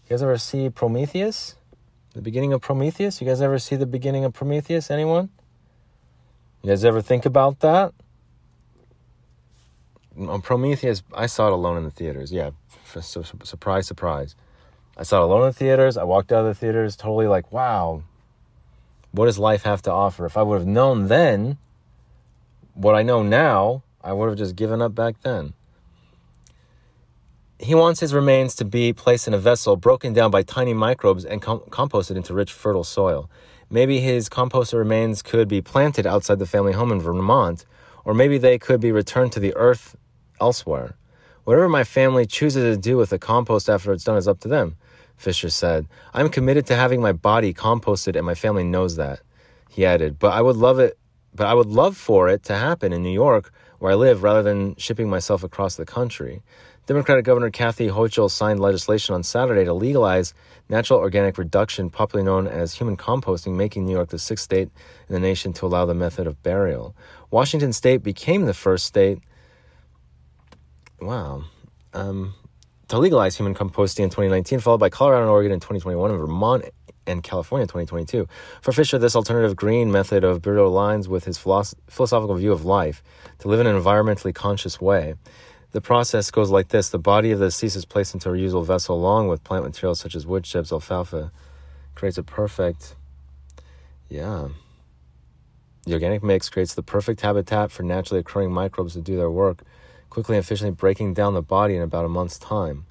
You 0.03 0.09
guys 0.11 0.21
ever 0.21 0.37
see 0.37 0.69
Prometheus? 0.69 1.55
The 2.13 2.21
beginning 2.21 2.53
of 2.53 2.61
Prometheus? 2.61 3.19
You 3.19 3.25
guys 3.25 3.41
ever 3.41 3.57
see 3.57 3.75
the 3.75 3.87
beginning 3.87 4.25
of 4.25 4.33
Prometheus? 4.33 4.91
Anyone? 4.91 5.29
You 6.61 6.69
guys 6.69 6.85
ever 6.85 7.01
think 7.01 7.25
about 7.25 7.61
that? 7.61 7.91
Mm, 10.15 10.29
on 10.29 10.41
Prometheus, 10.43 11.01
I 11.15 11.25
saw 11.25 11.47
it 11.47 11.53
alone 11.53 11.77
in 11.77 11.83
the 11.83 11.89
theaters. 11.89 12.31
Yeah, 12.31 12.51
surprise, 13.01 13.87
surprise. 13.87 14.35
I 14.95 15.01
saw 15.01 15.21
it 15.21 15.23
alone 15.23 15.41
in 15.41 15.47
the 15.47 15.53
theaters. 15.53 15.97
I 15.97 16.03
walked 16.03 16.31
out 16.31 16.41
of 16.41 16.45
the 16.45 16.53
theaters 16.53 16.95
totally 16.95 17.25
like, 17.25 17.51
wow, 17.51 18.03
what 19.13 19.27
does 19.27 19.39
life 19.39 19.63
have 19.63 19.81
to 19.83 19.91
offer? 19.91 20.25
If 20.25 20.35
I 20.35 20.41
would 20.41 20.57
have 20.57 20.67
known 20.67 21.07
then 21.07 21.57
what 22.73 22.95
I 22.95 23.03
know 23.03 23.21
now, 23.21 23.83
I 24.03 24.11
would 24.11 24.27
have 24.27 24.37
just 24.37 24.55
given 24.55 24.81
up 24.81 24.95
back 24.95 25.21
then. 25.21 25.53
He 27.59 27.75
wants 27.75 27.99
his 27.99 28.13
remains 28.13 28.55
to 28.55 28.65
be 28.65 28.91
placed 28.91 29.27
in 29.27 29.33
a 29.33 29.37
vessel 29.37 29.75
broken 29.75 30.11
down 30.13 30.31
by 30.31 30.41
tiny 30.41 30.73
microbes 30.73 31.23
and 31.23 31.41
com- 31.41 31.61
composted 31.69 32.15
into 32.15 32.33
rich, 32.33 32.51
fertile 32.51 32.83
soil. 32.83 33.29
Maybe 33.69 33.99
his 33.99 34.29
composted 34.29 34.79
remains 34.79 35.21
could 35.21 35.47
be 35.47 35.61
planted 35.61 36.05
outside 36.05 36.39
the 36.39 36.47
family 36.47 36.73
home 36.73 36.91
in 36.91 36.99
Vermont, 36.99 37.65
or 38.03 38.13
maybe 38.13 38.39
they 38.39 38.57
could 38.57 38.81
be 38.81 38.91
returned 38.91 39.31
to 39.33 39.39
the 39.39 39.55
earth 39.55 39.95
elsewhere. 40.41 40.95
Whatever 41.43 41.69
my 41.69 41.83
family 41.83 42.25
chooses 42.25 42.75
to 42.75 42.81
do 42.81 42.97
with 42.97 43.11
the 43.11 43.19
compost 43.19 43.69
after 43.69 43.93
it's 43.93 44.03
done 44.03 44.17
is 44.17 44.27
up 44.27 44.39
to 44.41 44.47
them, 44.47 44.75
Fisher 45.17 45.49
said. 45.49 45.87
I'm 46.13 46.29
committed 46.29 46.65
to 46.67 46.75
having 46.75 47.01
my 47.01 47.11
body 47.11 47.53
composted 47.53 48.15
and 48.15 48.25
my 48.25 48.35
family 48.35 48.63
knows 48.63 48.95
that. 48.97 49.21
He 49.69 49.85
added, 49.85 50.19
but 50.19 50.33
I 50.33 50.41
would 50.41 50.57
love 50.57 50.79
it 50.79 50.97
but 51.35 51.47
I 51.47 51.53
would 51.53 51.67
love 51.67 51.97
for 51.97 52.29
it 52.29 52.43
to 52.43 52.55
happen 52.55 52.93
in 52.93 53.01
New 53.01 53.09
York 53.11 53.51
where 53.79 53.91
I 53.91 53.95
live 53.95 54.23
rather 54.23 54.43
than 54.43 54.75
shipping 54.75 55.09
myself 55.09 55.43
across 55.43 55.75
the 55.75 55.85
country. 55.85 56.41
Democratic 56.85 57.25
Governor 57.25 57.49
Kathy 57.49 57.87
Hochul 57.87 58.29
signed 58.29 58.59
legislation 58.59 59.15
on 59.15 59.23
Saturday 59.23 59.63
to 59.63 59.73
legalize 59.73 60.33
natural 60.69 60.99
organic 60.99 61.37
reduction, 61.37 61.89
popularly 61.89 62.25
known 62.25 62.47
as 62.47 62.73
human 62.73 62.97
composting, 62.97 63.55
making 63.55 63.85
New 63.85 63.93
York 63.93 64.09
the 64.09 64.19
sixth 64.19 64.43
state 64.43 64.69
in 65.07 65.13
the 65.13 65.19
nation 65.19 65.53
to 65.53 65.65
allow 65.65 65.85
the 65.85 65.93
method 65.93 66.27
of 66.27 66.41
burial. 66.43 66.95
Washington 67.31 67.73
state 67.73 68.03
became 68.03 68.45
the 68.45 68.53
first 68.53 68.85
state. 68.85 69.19
Wow. 71.01 71.45
Um, 71.93 72.33
to 72.93 72.99
legalize 72.99 73.35
human 73.35 73.55
composting 73.55 74.01
in 74.01 74.11
2019, 74.11 74.59
followed 74.59 74.77
by 74.77 74.87
Colorado 74.87 75.23
and 75.23 75.31
Oregon 75.31 75.51
in 75.51 75.59
2021, 75.59 76.11
and 76.11 76.19
Vermont 76.19 76.65
and 77.07 77.23
California 77.23 77.63
in 77.63 77.67
2022. 77.67 78.27
For 78.61 78.71
Fisher, 78.71 78.99
this 78.99 79.15
alternative 79.15 79.55
green 79.55 79.91
method 79.91 80.23
of 80.23 80.43
burial 80.43 80.71
aligns 80.71 81.07
with 81.07 81.25
his 81.25 81.39
philosophical 81.39 82.35
view 82.35 82.51
of 82.51 82.65
life 82.65 83.01
to 83.39 83.47
live 83.47 83.59
in 83.59 83.65
an 83.65 83.75
environmentally 83.75 84.31
conscious 84.35 84.79
way. 84.79 85.15
The 85.71 85.81
process 85.81 86.29
goes 86.29 86.51
like 86.51 86.67
this 86.67 86.89
the 86.89 86.99
body 86.99 87.31
of 87.31 87.39
the 87.39 87.47
deceased 87.47 87.75
is 87.75 87.83
placed 87.83 88.13
into 88.13 88.29
a 88.29 88.33
reusable 88.33 88.63
vessel 88.63 88.95
along 88.95 89.27
with 89.27 89.43
plant 89.43 89.65
materials 89.65 89.99
such 89.99 90.13
as 90.13 90.27
wood 90.27 90.43
chips, 90.43 90.71
alfalfa. 90.71 91.31
Creates 91.95 92.19
a 92.19 92.23
perfect, 92.23 92.95
yeah. 94.07 94.49
The 95.87 95.93
organic 95.93 96.21
mix 96.21 96.47
creates 96.47 96.75
the 96.75 96.83
perfect 96.83 97.21
habitat 97.21 97.71
for 97.71 97.81
naturally 97.81 98.19
occurring 98.19 98.51
microbes 98.51 98.93
to 98.93 99.01
do 99.01 99.17
their 99.17 99.31
work, 99.31 99.63
quickly 100.13 100.35
and 100.35 100.45
efficiently 100.45 100.75
breaking 100.75 101.11
down 101.11 101.33
the 101.33 101.41
body 101.41 101.75
in 101.75 101.81
about 101.81 102.05
a 102.05 102.07
month's 102.07 102.37
time. 102.37 102.85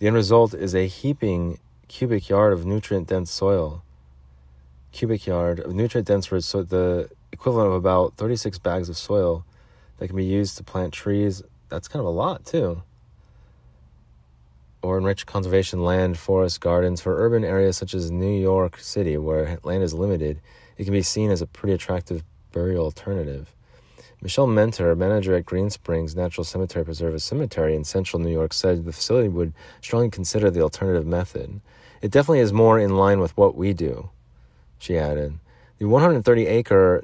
The 0.00 0.08
end 0.08 0.16
result 0.16 0.54
is 0.54 0.74
a 0.74 0.88
heaping 0.88 1.60
cubic 1.86 2.28
yard 2.28 2.52
of 2.52 2.66
nutrient 2.66 3.06
dense 3.06 3.30
soil. 3.30 3.84
Cubic 4.90 5.24
yard 5.24 5.60
of 5.60 5.72
nutrient 5.72 6.08
dense 6.08 6.26
so 6.26 6.64
the 6.64 7.08
equivalent 7.30 7.68
of 7.68 7.74
about 7.74 8.16
36 8.16 8.58
bags 8.58 8.88
of 8.88 8.96
soil 8.96 9.44
that 9.98 10.08
can 10.08 10.16
be 10.16 10.24
used 10.24 10.56
to 10.56 10.64
plant 10.64 10.92
trees, 10.92 11.44
that's 11.68 11.86
kind 11.86 12.00
of 12.00 12.06
a 12.06 12.10
lot 12.10 12.44
too. 12.44 12.82
Or 14.82 14.98
enrich 14.98 15.26
conservation 15.26 15.84
land, 15.84 16.18
forests, 16.18 16.58
gardens. 16.58 17.00
For 17.00 17.24
urban 17.24 17.44
areas 17.44 17.76
such 17.76 17.94
as 17.94 18.10
New 18.10 18.36
York 18.36 18.80
City, 18.80 19.16
where 19.16 19.60
land 19.62 19.84
is 19.84 19.94
limited, 19.94 20.40
it 20.76 20.82
can 20.82 20.92
be 20.92 21.02
seen 21.02 21.30
as 21.30 21.40
a 21.40 21.46
pretty 21.46 21.74
attractive 21.74 22.24
burial 22.50 22.86
alternative. 22.86 23.54
Michelle 24.22 24.46
Mentor, 24.46 24.94
manager 24.96 25.34
at 25.34 25.44
Green 25.44 25.68
Springs 25.68 26.16
Natural 26.16 26.44
Cemetery 26.44 26.84
Preserve 26.84 27.20
Cemetery 27.20 27.74
in 27.76 27.84
central 27.84 28.20
New 28.20 28.32
York, 28.32 28.52
said 28.52 28.84
the 28.84 28.92
facility 28.92 29.28
would 29.28 29.52
strongly 29.82 30.10
consider 30.10 30.50
the 30.50 30.62
alternative 30.62 31.06
method. 31.06 31.60
It 32.00 32.10
definitely 32.10 32.40
is 32.40 32.52
more 32.52 32.78
in 32.78 32.96
line 32.96 33.20
with 33.20 33.36
what 33.36 33.54
we 33.54 33.72
do, 33.72 34.10
she 34.78 34.96
added. 34.96 35.38
The 35.78 35.86
130 35.86 36.46
acre 36.46 37.02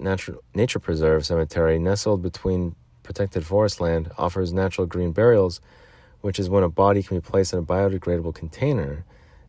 nature 0.54 0.78
preserve 0.78 1.26
cemetery, 1.26 1.78
nestled 1.78 2.22
between 2.22 2.74
protected 3.02 3.44
forest 3.44 3.80
land 3.80 4.10
offers 4.16 4.52
natural 4.52 4.86
green 4.86 5.12
burials, 5.12 5.60
which 6.20 6.38
is 6.38 6.48
when 6.48 6.62
a 6.62 6.68
body 6.68 7.02
can 7.02 7.16
be 7.16 7.20
placed 7.20 7.52
in 7.52 7.58
a 7.58 7.62
biodegradable 7.62 8.34
container 8.34 9.04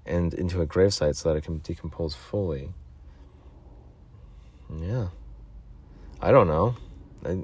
and 0.06 0.34
into 0.34 0.62
a 0.62 0.66
gravesite 0.66 1.16
so 1.16 1.30
that 1.30 1.38
it 1.38 1.44
can 1.44 1.60
decompose 1.60 2.16
fully. 2.16 2.74
Yeah. 4.80 5.10
I 6.22 6.32
don't 6.32 6.48
know. 6.48 6.76
I, 7.26 7.44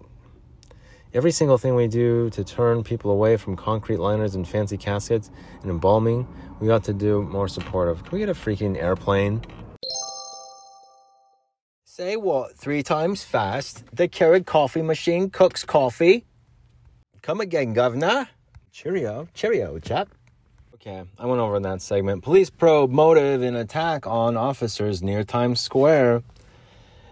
every 1.14 1.32
single 1.32 1.58
thing 1.58 1.76
we 1.76 1.88
do 1.88 2.30
to 2.32 2.44
turn 2.44 2.84
people 2.84 3.12
away 3.12 3.38
from 3.38 3.56
concrete 3.56 3.98
liners 3.98 4.36
and 4.36 4.48
fancy 4.48 4.78
caskets 4.78 5.32
and 5.62 5.72
embalming, 5.72 6.28
we 6.60 6.70
ought 6.70 6.84
to 6.86 6.94
do 6.94 7.22
more 7.24 7.48
supportive. 7.48 8.04
Can 8.04 8.14
we 8.14 8.20
get 8.20 8.30
a 8.30 8.34
freaking 8.34 8.82
airplane? 8.82 9.42
Say 11.86 12.16
what 12.16 12.56
three 12.56 12.84
times 12.84 13.24
fast? 13.24 13.84
The 13.92 14.08
Keurig 14.08 14.46
coffee 14.46 14.84
machine 14.84 15.32
cooks 15.32 15.64
coffee. 15.64 16.26
Come 17.24 17.42
again, 17.42 17.74
Governor. 17.74 18.30
Cheerio. 18.72 19.28
Cheerio, 19.34 19.80
chap. 19.80 20.10
Okay, 20.76 21.04
I 21.18 21.26
went 21.26 21.42
over 21.42 21.56
in 21.56 21.64
that 21.64 21.82
segment. 21.82 22.24
Police 22.24 22.52
probe 22.52 22.92
motive 22.92 23.42
in 23.42 23.56
attack 23.56 24.06
on 24.06 24.38
officers 24.38 25.02
near 25.02 25.24
Times 25.24 25.60
Square. 25.60 26.22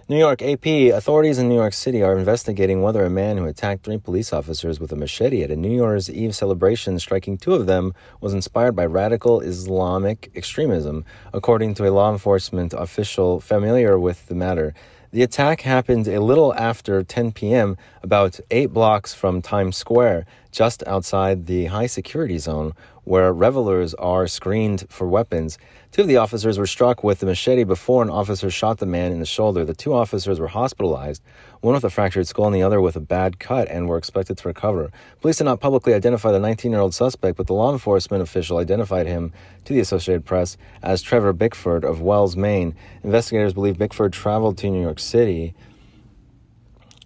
New 0.08 0.20
York 0.20 0.44
AP 0.44 0.68
authorities 0.94 1.39
in 1.39 1.50
New 1.50 1.56
York 1.56 1.74
City 1.74 2.04
are 2.04 2.15
investigating 2.15 2.84
whether 2.84 3.04
a 3.04 3.10
man 3.10 3.38
who 3.38 3.46
attacked 3.48 3.84
three 3.84 3.98
police 3.98 4.32
officers 4.32 4.80
with 4.80 4.91
a 4.91 4.96
machete 4.96 5.41
at 5.41 5.50
a 5.50 5.56
New 5.56 5.72
Year's 5.72 6.12
Eve 6.12 6.36
celebration, 6.36 7.00
striking 7.00 7.39
two 7.39 7.56
of 7.56 7.65
them, 7.65 7.91
was 8.22 8.32
inspired 8.32 8.76
by 8.76 8.86
radical 8.86 9.41
Islamic 9.41 10.30
extremism, 10.36 11.06
according 11.34 11.74
to 11.74 11.89
a 11.89 11.91
law 11.91 12.12
enforcement 12.12 12.72
official 12.74 13.39
familiar 13.39 13.98
with 13.98 14.28
the 14.28 14.36
matter. 14.36 14.76
The 15.12 15.24
attack 15.24 15.62
happened 15.62 16.08
a 16.08 16.20
little 16.20 16.54
after 16.56 17.04
10 17.04 17.32
p.m., 17.32 17.78
about 18.02 18.39
eight 18.52 18.74
blocks 18.74 19.13
from 19.13 19.41
Times 19.41 19.78
Square, 19.78 20.26
just 20.52 20.84
outside 20.88 21.46
the 21.46 21.65
high 21.65 21.86
security 21.86 22.38
zone, 22.38 22.74
where 23.04 23.32
revelers 23.32 23.94
are 23.96 24.28
screened 24.28 24.86
for 24.89 25.08
weapons. 25.08 25.58
Two 25.91 26.02
of 26.02 26.08
the 26.08 26.18
officers 26.18 26.58
were 26.58 26.68
struck 26.68 27.04
with 27.04 27.20
the 27.20 27.26
machete 27.26 27.63
before 27.63 28.02
an 28.02 28.10
officer 28.10 28.50
shot 28.50 28.80
the 28.80 28.86
man 28.86 29.12
in 29.12 29.20
the 29.20 29.26
shoulder. 29.26 29.63
The 29.63 29.76
two 29.76 29.94
officers 29.94 30.39
were 30.39 30.48
hospitalized, 30.48 31.22
one 31.65 31.73
with 31.73 31.84
a 31.84 31.89
fractured 31.89 32.28
skull 32.28 32.45
and 32.45 32.54
the 32.54 32.62
other 32.62 32.80
with 32.80 32.95
a 32.95 32.99
bad 32.99 33.39
cut, 33.39 33.67
and 33.69 33.89
were 33.89 33.97
expected 33.97 34.38
to 34.38 34.47
recover. 34.47 34.91
Police 35.19 35.38
did 35.38 35.45
not 35.45 35.60
publicly 35.60 35.95
identify 35.95 36.32
the 36.32 36.39
19 36.39 36.71
year 36.71 36.80
old 36.80 36.93
suspect, 36.93 37.38
but 37.38 37.47
the 37.47 37.54
law 37.54 37.73
enforcement 37.73 38.21
official 38.21 38.60
identified 38.60 39.08
him 39.08 39.34
to 39.65 39.73
the 39.73 39.80
Associated 39.80 40.25
Press 40.25 40.58
as 40.84 41.01
Trevor 41.01 41.34
Bickford 41.34 41.84
of 41.84 42.01
Wells, 42.01 42.38
Maine. 42.38 42.75
Investigators 43.04 43.54
believe 43.54 43.80
Bickford 43.80 44.13
traveled 44.13 44.60
to 44.60 44.69
New 44.69 44.82
York 44.82 44.99
City. 44.99 45.56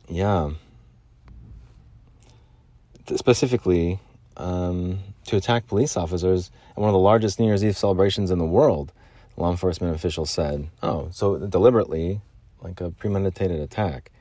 Yeah. 0.10 0.52
Specifically, 3.16 4.00
um, 4.36 5.00
to 5.26 5.38
attack 5.38 5.68
police 5.68 5.96
officers 5.96 6.52
at 6.72 6.78
one 6.78 6.90
of 6.90 6.94
the 6.94 7.00
largest 7.00 7.40
New 7.40 7.46
Year's 7.46 7.64
Eve 7.64 7.78
celebrations 7.78 8.30
in 8.30 8.40
the 8.40 8.46
world, 8.46 8.92
law 9.38 9.50
enforcement 9.50 9.96
officials 9.96 10.30
said. 10.30 10.68
Oh, 10.84 11.08
so 11.12 11.38
deliberately, 11.38 12.20
like 12.62 12.82
a 12.82 12.92
premeditated 12.92 13.62
attack. 13.62 14.12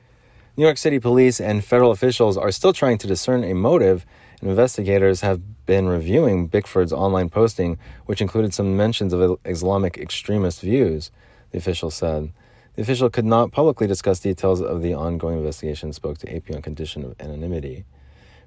New 0.59 0.65
York 0.65 0.77
City 0.77 0.99
police 0.99 1.39
and 1.39 1.63
federal 1.63 1.89
officials 1.89 2.35
are 2.35 2.51
still 2.51 2.73
trying 2.73 2.97
to 2.97 3.07
discern 3.07 3.45
a 3.45 3.55
motive, 3.55 4.05
and 4.41 4.49
investigators 4.49 5.21
have 5.21 5.65
been 5.65 5.87
reviewing 5.87 6.49
Bickford's 6.49 6.91
online 6.91 7.29
posting, 7.29 7.77
which 8.07 8.19
included 8.19 8.53
some 8.53 8.75
mentions 8.75 9.13
of 9.13 9.39
Islamic 9.45 9.97
extremist 9.97 10.59
views, 10.59 11.11
the 11.51 11.59
official 11.59 11.89
said. 11.89 12.33
The 12.75 12.81
official 12.81 13.09
could 13.09 13.23
not 13.23 13.53
publicly 13.53 13.87
discuss 13.87 14.19
details 14.19 14.61
of 14.61 14.81
the 14.81 14.93
ongoing 14.93 15.37
investigation, 15.37 15.93
spoke 15.93 16.17
to 16.17 16.35
AP 16.35 16.53
on 16.53 16.61
condition 16.61 17.05
of 17.05 17.15
anonymity. 17.21 17.85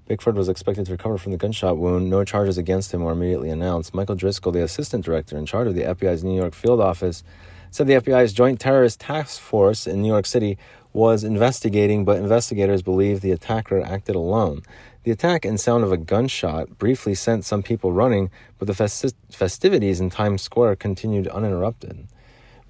Bickford 0.07 0.37
was 0.37 0.51
expected 0.51 0.85
to 0.85 0.93
recover 0.93 1.17
from 1.17 1.33
the 1.33 1.39
gunshot 1.39 1.79
wound. 1.79 2.11
No 2.11 2.25
charges 2.25 2.59
against 2.59 2.93
him 2.93 3.05
were 3.05 3.13
immediately 3.13 3.49
announced. 3.49 3.95
Michael 3.95 4.17
Driscoll, 4.17 4.53
the 4.53 4.63
assistant 4.63 5.03
director 5.03 5.39
in 5.39 5.47
charge 5.47 5.67
of 5.67 5.75
the 5.75 5.85
FBI's 5.85 6.23
New 6.23 6.37
York 6.37 6.53
field 6.53 6.79
office, 6.79 7.25
said 7.71 7.87
the 7.87 7.95
FBI's 7.95 8.35
Joint 8.35 8.61
Terrorist 8.61 9.01
Task 9.01 9.41
Force 9.41 9.87
in 9.87 10.03
New 10.03 10.09
York 10.09 10.27
City 10.27 10.59
was 10.93 11.25
investigating, 11.25 12.05
but 12.05 12.19
investigators 12.19 12.83
believe 12.83 13.21
the 13.21 13.33
attacker 13.33 13.81
acted 13.81 14.15
alone. 14.15 14.63
The 15.05 15.11
attack 15.11 15.45
and 15.45 15.59
sound 15.59 15.85
of 15.85 15.93
a 15.93 15.97
gunshot 15.97 16.79
briefly 16.79 17.15
sent 17.15 17.45
some 17.45 17.63
people 17.63 17.93
running, 17.93 18.31
but 18.59 18.67
the 18.67 18.75
festi- 18.75 19.15
festivities 19.31 20.01
in 20.01 20.11
Times 20.11 20.43
Square 20.43 20.77
continued 20.77 21.27
uninterrupted. 21.29 22.07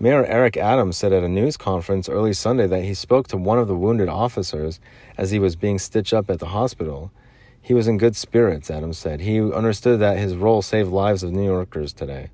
Mayor 0.00 0.24
Eric 0.24 0.56
Adams 0.56 0.96
said 0.96 1.12
at 1.12 1.22
a 1.22 1.28
news 1.28 1.56
conference 1.56 2.08
early 2.08 2.32
Sunday 2.32 2.66
that 2.66 2.84
he 2.84 2.94
spoke 2.94 3.28
to 3.28 3.36
one 3.36 3.58
of 3.58 3.68
the 3.68 3.76
wounded 3.76 4.08
officers 4.08 4.80
as 5.16 5.30
he 5.30 5.38
was 5.38 5.54
being 5.54 5.78
stitched 5.78 6.12
up 6.12 6.30
at 6.30 6.38
the 6.38 6.46
hospital. 6.46 7.12
He 7.60 7.74
was 7.74 7.86
in 7.86 7.98
good 7.98 8.16
spirits, 8.16 8.70
Adams 8.70 8.98
said. 8.98 9.20
He 9.20 9.40
understood 9.40 10.00
that 10.00 10.18
his 10.18 10.34
role 10.34 10.62
saved 10.62 10.90
lives 10.90 11.22
of 11.22 11.32
New 11.32 11.44
Yorkers 11.44 11.92
today. 11.92 12.30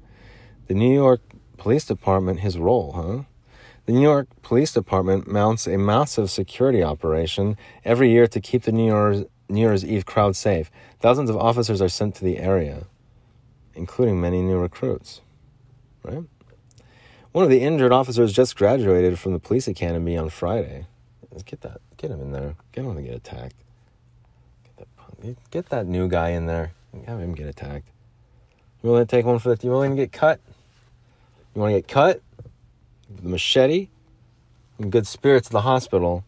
The 0.68 0.74
New 0.74 0.94
York 0.94 1.20
Police 1.58 1.84
Department, 1.84 2.40
his 2.40 2.56
role, 2.56 2.92
huh? 2.92 3.24
The 3.88 3.94
New 3.94 4.02
York 4.02 4.28
Police 4.42 4.74
Department 4.74 5.26
mounts 5.26 5.66
a 5.66 5.78
massive 5.78 6.30
security 6.30 6.82
operation 6.82 7.56
every 7.86 8.10
year 8.10 8.26
to 8.26 8.38
keep 8.38 8.64
the 8.64 8.70
New 8.70 8.84
Year's, 8.84 9.24
New 9.48 9.60
Year's 9.62 9.82
Eve 9.82 10.04
crowd 10.04 10.36
safe. 10.36 10.70
Thousands 11.00 11.30
of 11.30 11.38
officers 11.38 11.80
are 11.80 11.88
sent 11.88 12.14
to 12.16 12.24
the 12.26 12.36
area, 12.36 12.84
including 13.74 14.20
many 14.20 14.42
new 14.42 14.58
recruits. 14.58 15.22
Right? 16.02 16.22
One 17.32 17.44
of 17.44 17.48
the 17.48 17.62
injured 17.62 17.90
officers 17.90 18.30
just 18.34 18.56
graduated 18.56 19.18
from 19.18 19.32
the 19.32 19.38
police 19.38 19.66
academy 19.66 20.18
on 20.18 20.28
Friday. 20.28 20.84
Let's 21.30 21.44
get 21.44 21.62
that, 21.62 21.80
get 21.96 22.10
him 22.10 22.20
in 22.20 22.32
there. 22.32 22.56
Get 22.72 22.84
him 22.84 22.94
to 22.94 23.00
get 23.00 23.14
attacked. 23.14 23.56
Get 25.50 25.70
that 25.70 25.86
new 25.86 26.08
guy 26.08 26.28
in 26.32 26.44
there. 26.44 26.72
Have 27.06 27.20
him 27.20 27.34
get 27.34 27.46
attacked. 27.46 27.88
You 28.82 28.90
willing 28.90 29.06
to 29.06 29.10
take 29.10 29.24
one 29.24 29.38
for 29.38 29.56
the? 29.56 29.66
You 29.66 29.70
willing 29.70 29.96
to 29.96 30.02
get 30.02 30.12
cut? 30.12 30.40
You 31.54 31.62
want 31.62 31.72
to 31.72 31.80
get 31.80 31.88
cut? 31.88 32.20
The 33.08 33.28
machete. 33.28 33.88
In 34.78 34.90
good 34.90 35.06
spirits 35.06 35.48
at 35.48 35.52
the 35.52 35.62
hospital. 35.62 36.24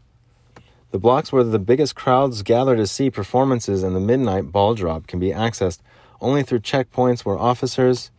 The 0.90 0.98
blocks 0.98 1.32
where 1.32 1.44
the 1.44 1.58
biggest 1.58 1.94
crowds 1.94 2.42
gather 2.42 2.74
to 2.76 2.86
see 2.86 3.10
performances 3.10 3.82
and 3.82 3.94
the 3.94 4.00
midnight 4.00 4.50
ball 4.50 4.74
drop 4.74 5.06
can 5.06 5.20
be 5.20 5.30
accessed 5.30 5.78
only 6.20 6.42
through 6.42 6.60
checkpoints 6.60 7.24
where 7.24 7.38
officers 7.38 8.10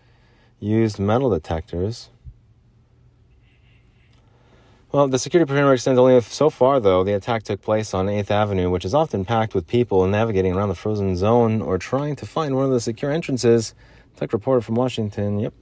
used 0.59 0.99
metal 0.99 1.29
detectors. 1.29 2.09
Well, 4.91 5.07
the 5.07 5.19
security 5.19 5.47
perimeter 5.47 5.73
extends 5.73 5.97
only 5.97 6.19
so 6.21 6.49
far, 6.49 6.79
though. 6.79 7.03
The 7.03 7.13
attack 7.13 7.43
took 7.43 7.61
place 7.61 7.93
on 7.93 8.07
8th 8.07 8.29
Avenue, 8.29 8.69
which 8.69 8.83
is 8.83 8.93
often 8.93 9.23
packed 9.23 9.53
with 9.53 9.65
people 9.65 10.05
navigating 10.05 10.53
around 10.53 10.69
the 10.69 10.75
frozen 10.75 11.15
zone 11.15 11.61
or 11.61 11.77
trying 11.77 12.17
to 12.17 12.25
find 12.25 12.55
one 12.55 12.65
of 12.65 12.71
the 12.71 12.81
secure 12.81 13.11
entrances. 13.11 13.73
Tech 14.17 14.33
reporter 14.33 14.61
from 14.61 14.75
Washington. 14.75 15.39
Yep. 15.39 15.53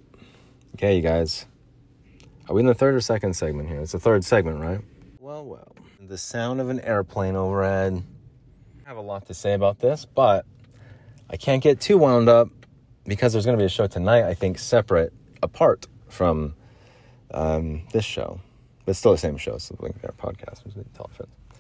Okay, 0.76 0.96
you 0.96 1.02
guys. 1.04 1.46
Are 2.50 2.56
we 2.56 2.62
in 2.62 2.66
the 2.66 2.74
third 2.74 2.96
or 2.96 3.02
second 3.02 3.36
segment 3.36 3.70
here? 3.70 3.80
It's 3.80 3.92
the 3.92 4.00
third 4.00 4.26
segment, 4.26 4.60
right? 4.60 4.82
Well, 5.20 5.46
well. 5.46 5.76
The 6.02 6.18
sound 6.18 6.60
of 6.60 6.70
an 6.70 6.80
airplane 6.80 7.36
overhead. 7.36 8.02
I 8.84 8.90
have 8.90 8.98
a 8.98 9.02
lot 9.02 9.28
to 9.28 9.36
say 9.36 9.54
about 9.54 9.78
this, 9.78 10.06
but 10.06 10.48
I 11.30 11.38
can't 11.38 11.62
get 11.62 11.80
too 11.80 12.00
wound 12.00 12.28
up 12.28 12.50
because 13.06 13.34
there's 13.34 13.46
going 13.46 13.56
to 13.56 13.62
be 13.62 13.68
a 13.68 13.70
show 13.70 13.86
tonight, 13.86 14.24
I 14.24 14.34
think, 14.34 14.58
separate, 14.58 15.14
apart 15.44 15.86
from 16.08 16.56
um, 17.32 17.84
this 17.94 18.04
show. 18.04 18.42
But 18.84 18.96
still 18.96 19.12
the 19.12 19.20
same 19.20 19.38
show, 19.38 19.60
so 19.60 19.76
the 19.76 19.78
Bling 19.78 19.94
Viera 20.02 20.16
podcast. 20.16 20.64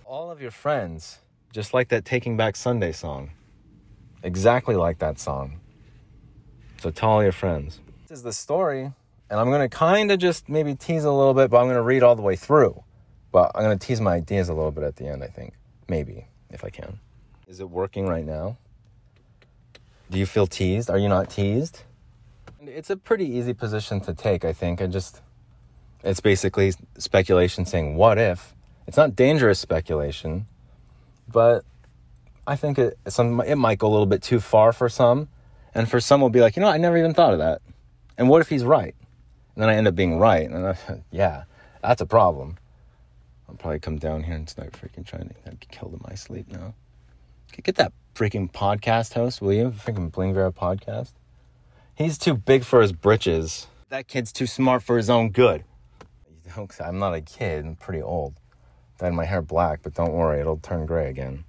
All 0.06 0.32
of 0.32 0.41
your 0.41 0.49
friends, 0.49 1.19
just 1.54 1.71
like 1.71 1.89
that 1.89 2.04
Taking 2.04 2.36
Back 2.36 2.56
Sunday 2.56 2.93
song. 2.93 3.30
Exactly 4.23 4.75
like 4.75 4.97
that 4.97 5.19
song. 5.19 5.60
So 6.82 6.89
tell 6.89 7.10
all 7.12 7.21
your 7.21 7.32
friends. 7.32 7.80
This 8.08 8.17
is 8.17 8.23
the 8.23 8.34
story, 8.34 8.91
and 9.30 9.39
I'm 9.39 9.48
going 9.48 9.68
to 9.68 9.70
kind 9.70 10.12
of 10.12 10.20
just 10.20 10.50
maybe 10.50 10.76
tease 10.76 11.04
a 11.04 11.12
little 11.12 11.34
bit, 11.34 11.50
but 11.50 11.58
I'm 11.58 11.65
going 11.65 11.76
to 11.76 11.82
read 11.82 12.04
all 12.04 12.15
the 12.15 12.22
way 12.22 12.36
through. 12.36 12.84
But 13.32 13.52
I'm 13.54 13.63
going 13.63 13.78
to 13.78 13.86
tease 13.86 14.02
my 14.02 14.15
ideas 14.15 14.50
a 14.50 14.54
little 14.54 14.72
bit 14.72 14.84
at 14.84 14.96
the 14.96 15.08
end, 15.08 15.24
I 15.24 15.28
think. 15.28 15.54
Maybe, 15.88 16.28
if 16.50 16.63
I 16.63 16.70
can. 16.70 17.00
Is 17.48 17.60
it 17.60 17.70
working 17.70 18.08
right 18.08 18.26
now? 18.26 18.58
Do 20.10 20.18
you 20.18 20.26
feel 20.26 20.48
teased? 20.48 20.89
Are 20.89 20.98
you 20.98 21.10
not 21.10 21.30
teased? 21.30 21.84
It's 22.62 22.89
a 22.89 22.98
pretty 22.98 23.26
easy 23.26 23.54
position 23.54 24.02
to 24.02 24.13
take, 24.13 24.44
I 24.44 24.54
think. 24.54 24.82
I 24.82 24.88
just 24.88 25.22
it's 26.04 26.20
basically 26.20 26.74
speculation 26.98 27.65
saying, 27.65 27.96
what 27.96 28.18
if? 28.18 28.56
It's 28.88 28.98
not 28.98 29.15
dangerous 29.15 29.60
speculation, 29.60 30.48
but 31.28 31.63
I 32.48 32.56
think 32.56 32.80
it, 32.80 32.98
some, 33.08 33.42
it 33.42 33.56
might 33.56 33.78
go 33.78 33.88
a 33.88 33.92
little 33.92 34.06
bit 34.06 34.24
too 34.24 34.39
far 34.39 34.72
for 34.72 34.89
some. 34.89 35.28
And 35.76 35.88
for 35.88 36.00
some, 36.00 36.20
will 36.20 36.32
be 36.32 36.42
like, 36.42 36.56
you 36.56 36.62
know, 36.62 36.68
I 36.68 36.78
never 36.78 36.98
even 36.98 37.13
thought 37.13 37.34
of 37.34 37.39
that. 37.39 37.62
And 38.18 38.28
what 38.28 38.42
if 38.42 38.50
he's 38.50 38.63
right? 38.63 38.96
And 39.55 39.63
then 39.63 39.69
I 39.69 39.75
end 39.75 39.88
up 39.88 39.95
being 39.95 40.19
right. 40.19 40.49
And 40.49 40.67
I, 40.67 40.77
yeah, 41.12 41.43
that's 41.81 42.01
a 42.01 42.05
problem. 42.05 42.57
I'll 43.47 43.55
probably 43.55 43.79
come 43.79 43.97
down 43.97 44.23
here 44.23 44.35
and 44.35 44.49
start 44.49 44.73
freaking 44.73 45.05
trying 45.05 45.29
to 45.29 45.35
get 45.43 45.69
killed 45.71 45.93
in 45.93 46.01
my 46.07 46.15
sleep 46.15 46.51
now. 46.51 46.73
Get 47.63 47.75
that 47.75 47.91
freaking 48.15 48.51
podcast 48.51 49.13
host, 49.13 49.41
will 49.41 49.53
you? 49.53 49.71
Freaking 49.71 50.12
Bling 50.12 50.33
Viera 50.33 50.53
podcast. 50.53 51.13
He's 51.95 52.17
too 52.17 52.35
big 52.35 52.63
for 52.63 52.81
his 52.81 52.93
britches. 52.93 53.67
That 53.89 54.07
kid's 54.07 54.31
too 54.31 54.47
smart 54.47 54.83
for 54.83 54.97
his 54.97 55.09
own 55.09 55.31
good. 55.31 55.63
I'm 56.79 56.99
not 56.99 57.13
a 57.13 57.21
kid. 57.21 57.65
I'm 57.65 57.75
pretty 57.75 58.01
old. 58.01 58.35
Dyed 58.97 59.13
my 59.13 59.25
hair 59.25 59.41
black, 59.41 59.81
but 59.83 59.93
don't 59.93 60.13
worry, 60.13 60.39
it'll 60.39 60.57
turn 60.57 60.85
gray 60.85 61.09
again. 61.09 61.43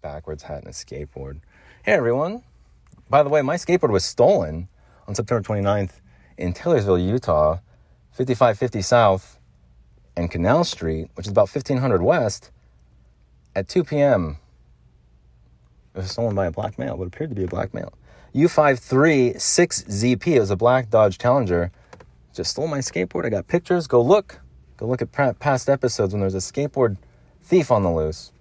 Backwards 0.00 0.44
hat 0.44 0.58
and 0.58 0.68
a 0.68 0.70
skateboard. 0.70 1.40
Hey 1.82 1.92
everyone. 1.92 2.42
By 3.10 3.22
the 3.22 3.28
way, 3.28 3.42
my 3.42 3.56
skateboard 3.56 3.90
was 3.90 4.04
stolen 4.04 4.68
on 5.08 5.14
September 5.14 5.42
29th 5.42 6.00
in 6.36 6.52
Taylorsville, 6.52 6.98
Utah, 6.98 7.58
5550 8.12 8.82
South 8.82 9.38
and 10.16 10.30
Canal 10.30 10.64
Street, 10.64 11.08
which 11.14 11.26
is 11.26 11.30
about 11.30 11.48
1500 11.48 12.02
West, 12.02 12.50
at 13.54 13.68
2 13.68 13.84
p.m. 13.84 14.38
It 15.94 15.98
was 15.98 16.10
stolen 16.10 16.34
by 16.34 16.46
a 16.46 16.50
black 16.50 16.78
male, 16.78 16.96
what 16.96 17.06
appeared 17.06 17.30
to 17.30 17.36
be 17.36 17.44
a 17.44 17.48
black 17.48 17.74
male. 17.74 17.92
U536ZP, 18.34 20.26
it 20.26 20.40
was 20.40 20.50
a 20.50 20.56
black 20.56 20.88
Dodge 20.90 21.18
Challenger 21.18 21.70
just 22.34 22.50
stole 22.50 22.66
my 22.66 22.78
skateboard. 22.78 23.26
I 23.26 23.28
got 23.28 23.46
pictures. 23.46 23.86
Go 23.86 24.00
look. 24.00 24.40
Go 24.78 24.86
look 24.86 25.02
at 25.02 25.12
past 25.12 25.68
episodes 25.68 26.14
when 26.14 26.20
there's 26.20 26.34
a 26.34 26.38
skateboard 26.38 26.96
thief 27.42 27.70
on 27.70 27.82
the 27.82 27.90
loose. 27.90 28.32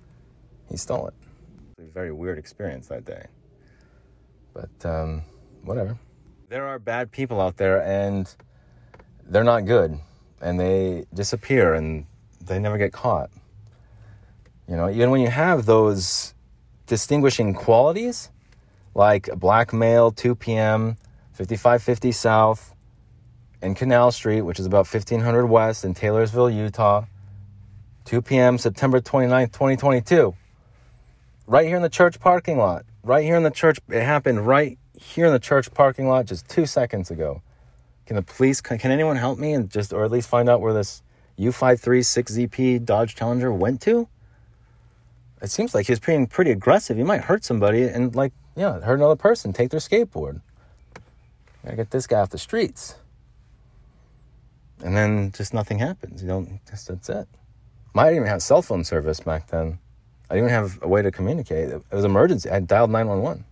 He 0.70 0.78
stole 0.78 1.08
it. 1.08 1.14
very 1.94 2.12
weird 2.12 2.38
experience 2.38 2.88
that 2.88 3.06
day. 3.06 3.26
But 4.54 4.86
um, 4.86 5.24
whatever. 5.64 5.98
There 6.52 6.68
are 6.68 6.80
bad 6.80 7.14
people 7.14 7.40
out 7.40 7.56
there 7.56 7.82
and 7.82 8.28
they're 9.26 9.46
not 9.46 9.66
good 9.66 9.98
and 10.42 10.60
they 10.60 11.06
disappear 11.14 11.76
and 11.76 12.06
they 12.42 12.60
never 12.60 12.78
get 12.78 12.92
caught. 12.92 13.30
You 14.68 14.76
know, 14.76 14.90
even 14.90 15.12
when 15.12 15.22
you 15.22 15.30
have 15.30 15.66
those 15.66 16.34
distinguishing 16.88 17.54
qualities 17.54 18.32
like 18.94 19.30
black 19.34 19.72
male, 19.72 20.12
2 20.12 20.36
p.m., 20.36 20.98
5550 21.32 22.12
South, 22.12 22.76
and 23.62 23.74
Canal 23.74 24.12
Street, 24.12 24.42
which 24.42 24.60
is 24.60 24.66
about 24.66 24.94
1500 24.94 25.46
West 25.46 25.86
in 25.86 25.94
Taylorsville, 25.94 26.50
Utah. 26.50 27.06
2 28.04 28.22
p.m., 28.22 28.58
September 28.58 29.00
29th, 29.00 29.54
2022. 29.54 30.36
Right 31.48 31.66
here 31.66 31.78
in 31.78 31.82
the 31.82 31.88
church 31.88 32.20
parking 32.20 32.58
lot. 32.58 32.84
Right 33.04 33.24
here 33.24 33.38
in 33.38 33.44
the 33.44 33.52
church. 33.52 33.80
It 33.88 34.04
happened 34.04 34.46
right 34.46 34.78
here 35.02 35.26
in 35.26 35.34
the 35.34 35.40
church 35.40 35.74
parking 35.74 36.08
lot 36.08 36.26
just 36.26 36.48
two 36.48 36.66
seconds 36.66 37.12
ago. 37.12 37.42
Can 38.06 38.16
the 38.16 38.22
police, 38.22 38.62
can, 38.62 38.78
can 38.78 38.92
anyone 38.92 39.16
help 39.16 39.40
me 39.40 39.54
and 39.54 39.70
just, 39.70 39.94
or 39.94 40.04
at 40.04 40.12
least 40.12 40.30
find 40.30 40.50
out 40.50 40.62
where 40.62 40.74
this 40.74 41.02
U536ZP 41.40 42.84
Dodge 42.86 43.16
Challenger 43.16 43.52
went 43.52 43.82
to? 43.82 44.08
It 45.42 45.50
seems 45.50 45.74
like 45.74 45.88
he's 45.88 46.00
being 46.00 46.28
pretty 46.28 46.52
aggressive. 46.52 46.98
He 46.98 47.04
might 47.04 47.22
hurt 47.22 47.44
somebody 47.44 47.84
and, 47.84 48.16
like, 48.16 48.34
yeah, 48.56 48.80
hurt 48.80 48.96
another 48.96 49.16
person, 49.16 49.54
take 49.54 49.72
their 49.72 49.80
skateboard. 49.80 50.42
Gotta 51.64 51.76
get 51.76 51.92
this 51.92 52.06
guy 52.08 52.20
off 52.20 52.30
the 52.30 52.38
streets 52.38 52.96
and 54.84 54.96
then 54.96 55.32
just 55.32 55.54
nothing 55.54 55.80
happens. 55.80 56.22
You 56.22 56.28
don't. 56.28 56.60
Just, 56.70 56.88
that's 56.88 57.10
it. 57.10 57.28
I 57.96 58.06
didn't 58.06 58.18
even 58.18 58.28
have 58.28 58.42
cell 58.42 58.62
phone 58.62 58.84
service 58.84 59.20
back 59.20 59.48
then. 59.48 59.80
I 60.30 60.36
didn't 60.36 60.50
even 60.50 60.62
have 60.62 60.80
a 60.82 60.88
way 60.88 61.02
to 61.02 61.12
communicate. 61.12 61.70
It 61.70 61.84
was 61.92 62.06
emergency. 62.06 62.50
I 62.50 62.60
dialed 62.60 62.90
nine 62.90 63.08
one 63.08 63.22
one. 63.22 63.46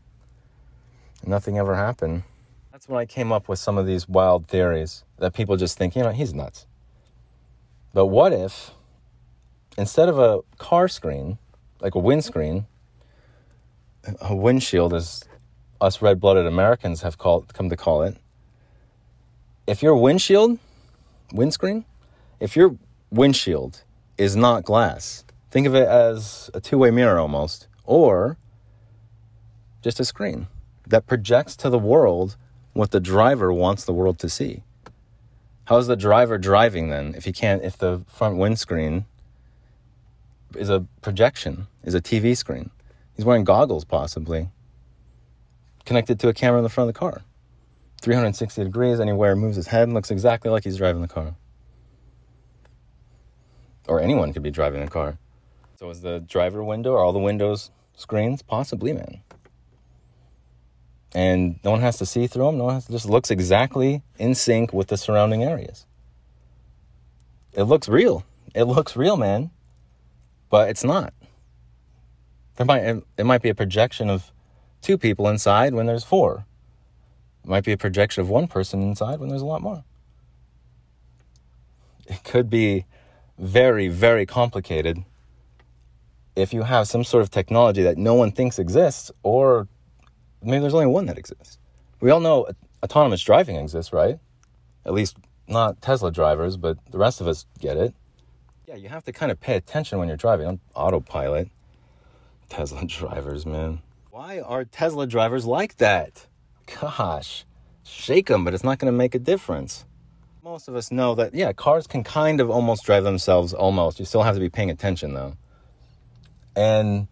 Nothing 1.25 1.58
ever 1.58 1.75
happened. 1.75 2.23
That's 2.71 2.88
when 2.88 2.97
I 2.97 3.05
came 3.05 3.32
up 3.32 3.49
with 3.49 3.60
some 3.60 3.77
of 3.77 3.86
these 3.86 4.08
wild 4.08 4.47
theories 4.47 5.03
that 5.17 5.34
people 5.34 5.58
just 5.58 5.77
think, 5.77 5.95
you 5.95 6.03
know, 6.03 6.12
he's 6.12 6.34
nuts. 6.34 6.65
But 7.93 8.05
what 8.05 8.32
if 8.32 8.71
instead 9.77 10.08
of 10.08 10.17
a 10.17 10.41
car 10.58 10.88
screen, 10.88 11.39
like 11.82 11.95
a 11.95 11.99
windscreen, 11.99 12.67
a 14.21 14.36
windshield, 14.36 14.93
as 14.93 15.23
us 15.82 16.01
red-blooded 16.01 16.45
Americans 16.45 17.01
have 17.01 17.17
called 17.17 17.53
come 17.53 17.69
to 17.69 17.75
call 17.75 18.03
it, 18.03 18.17
if 19.67 19.84
your 19.84 19.95
windshield 19.95 20.58
windscreen, 21.34 21.86
if 22.39 22.55
your 22.55 22.77
windshield 23.12 23.84
is 24.17 24.36
not 24.36 24.63
glass, 24.63 25.25
think 25.51 25.67
of 25.67 25.75
it 25.75 25.88
as 25.88 26.49
a 26.53 26.62
two 26.62 26.77
way 26.77 26.91
mirror 26.91 27.19
almost, 27.19 27.67
or 27.84 28.38
just 29.82 29.99
a 29.99 30.05
screen 30.05 30.47
that 30.89 31.08
projects 31.08 31.56
to 31.56 31.69
the 31.69 31.80
world 31.80 32.36
what 32.73 32.91
the 32.91 32.99
driver 32.99 33.52
wants 33.54 33.86
the 33.86 33.93
world 33.93 34.19
to 34.19 34.30
see. 34.30 34.63
How's 35.65 35.88
the 35.88 35.95
driver 35.95 36.38
driving 36.38 36.89
then 36.89 37.13
if 37.15 37.25
he 37.25 37.32
can't, 37.32 37.63
if 37.63 37.78
the 37.78 38.02
front 38.08 38.38
windscreen 38.38 39.06
is 40.56 40.69
a 40.69 40.86
projection, 41.02 41.67
is 41.84 41.93
a 41.93 42.02
TV 42.02 42.36
screen? 42.36 42.71
He's 43.15 43.25
wearing 43.25 43.43
goggles 43.43 43.86
possibly, 43.86 44.49
connected 45.86 46.19
to 46.21 46.28
a 46.28 46.34
camera 46.34 46.60
in 46.60 46.63
the 46.63 46.69
front 46.69 46.89
of 46.89 46.95
the 46.95 46.99
car. 46.99 47.21
360 48.02 48.63
degrees 48.63 48.99
anywhere, 48.99 49.36
moves 49.36 49.58
his 49.58 49.67
head, 49.67 49.84
and 49.84 49.93
looks 49.93 50.10
exactly 50.10 50.49
like 50.49 50.63
he's 50.63 50.78
driving 50.78 51.02
the 51.02 51.08
car. 51.08 51.36
Or 53.88 53.99
anyone 53.99 54.34
could 54.34 54.43
be 54.43 54.52
driving 54.52 54.84
the 54.84 54.89
car. 54.89 55.17
So 55.75 55.89
is 55.89 56.02
the 56.02 56.19
driver 56.19 56.63
window, 56.63 56.93
are 56.93 57.04
all 57.04 57.13
the 57.13 57.19
windows 57.19 57.71
screens? 57.95 58.41
Possibly, 58.41 58.93
man. 58.93 59.21
And 61.13 61.60
no 61.63 61.72
one 61.72 61.82
has 61.82 61.98
to 61.98 62.06
see 62.06 62.28
through 62.28 62.45
them. 62.45 62.58
No 62.58 62.65
one 62.65 62.76
has 62.76 62.86
to, 62.86 62.91
just 62.91 63.10
looks 63.10 63.32
exactly 63.32 64.04
in 64.17 64.36
sync 64.36 64.74
with 64.74 64.89
the 64.89 64.98
surrounding 64.98 65.43
areas. 65.43 65.86
It 67.54 67.63
looks 67.63 67.89
real. 67.89 68.24
It 68.54 68.65
looks 68.65 68.95
real, 68.95 69.17
man. 69.17 69.50
But 70.50 70.69
it's 70.69 70.84
not. 70.84 71.13
There 72.58 72.65
might 72.65 73.04
it 73.17 73.26
might 73.26 73.41
be 73.41 73.50
a 73.50 73.56
projection 73.56 74.10
of 74.10 74.32
two 74.82 74.98
people 74.98 75.28
inside 75.28 75.74
when 75.74 75.86
there's 75.86 76.04
four 76.04 76.45
it 77.43 77.50
might 77.50 77.63
be 77.63 77.72
a 77.72 77.78
projection 77.78 78.22
of 78.22 78.30
one 78.30 78.48
person 78.48 78.82
inside 78.82 79.19
when 79.19 79.30
there's 79.30 79.41
a 79.41 79.45
lot 79.45 79.62
more. 79.62 79.84
It 82.08 82.24
could 82.24 82.50
be 82.50 82.86
very, 83.38 83.88
very 83.88 84.26
complicated 84.26 85.04
if 86.36 86.54
you 86.54 86.63
have 86.63 86.88
some 86.88 87.04
sort 87.04 87.24
of 87.24 87.32
technology 87.32 87.84
that 87.84 87.98
no 87.98 88.13
one 88.13 88.32
thinks 88.32 88.60
exists, 88.60 89.12
or 89.24 89.67
maybe 90.43 90.62
there's 90.62 90.73
only 90.73 90.88
one 90.88 91.06
that 91.08 91.17
exists. 91.17 91.58
We 91.99 92.12
all 92.12 92.19
know 92.19 92.47
autonomous 92.84 93.21
driving 93.21 93.56
exists, 93.56 93.91
right? 93.91 94.19
At 94.86 94.93
least 94.93 95.17
not 95.47 95.82
Tesla 95.82 96.12
drivers, 96.12 96.58
but 96.58 96.78
the 96.91 96.97
rest 96.97 97.21
of 97.21 97.28
us 97.28 97.45
get 97.60 97.78
it. 97.78 97.93
Yeah, 98.67 98.75
you 98.75 98.89
have 98.89 99.04
to 99.06 99.12
kind 99.12 99.32
of 99.32 99.39
pay 99.39 99.56
attention 99.56 99.99
when 99.99 100.08
you're 100.08 100.17
driving 100.17 100.47
on 100.47 100.60
autopilot. 100.75 101.49
Tesla 102.49 102.86
drivers, 102.86 103.45
man. 103.45 103.82
Why 104.12 104.39
are 104.39 104.65
Tesla 104.65 105.08
drivers 105.08 105.45
like 105.45 105.78
that? 105.78 106.28
Gosh, 106.80 107.45
shake 107.84 108.28
them, 108.28 108.43
but 108.43 108.54
it's 108.54 108.63
not 108.63 108.80
going 108.80 108.91
to 108.91 108.97
make 108.97 109.15
a 109.15 109.19
difference. 109.19 109.86
Most 110.43 110.67
of 110.67 110.75
us 110.75 110.91
know 110.91 111.15
that, 111.15 111.34
yeah, 111.34 111.52
cars 111.52 111.88
can 111.88 112.04
kind 112.04 112.39
of 112.39 112.49
almost 112.49 112.84
drive 112.86 113.04
themselves, 113.04 113.54
almost. 113.54 113.99
You 113.99 114.06
still 114.06 114.23
have 114.23 114.36
to 114.36 114.39
be 114.39 114.49
paying 114.49 114.69
attention, 114.69 115.13
though. 115.13 115.36
And 116.56 117.08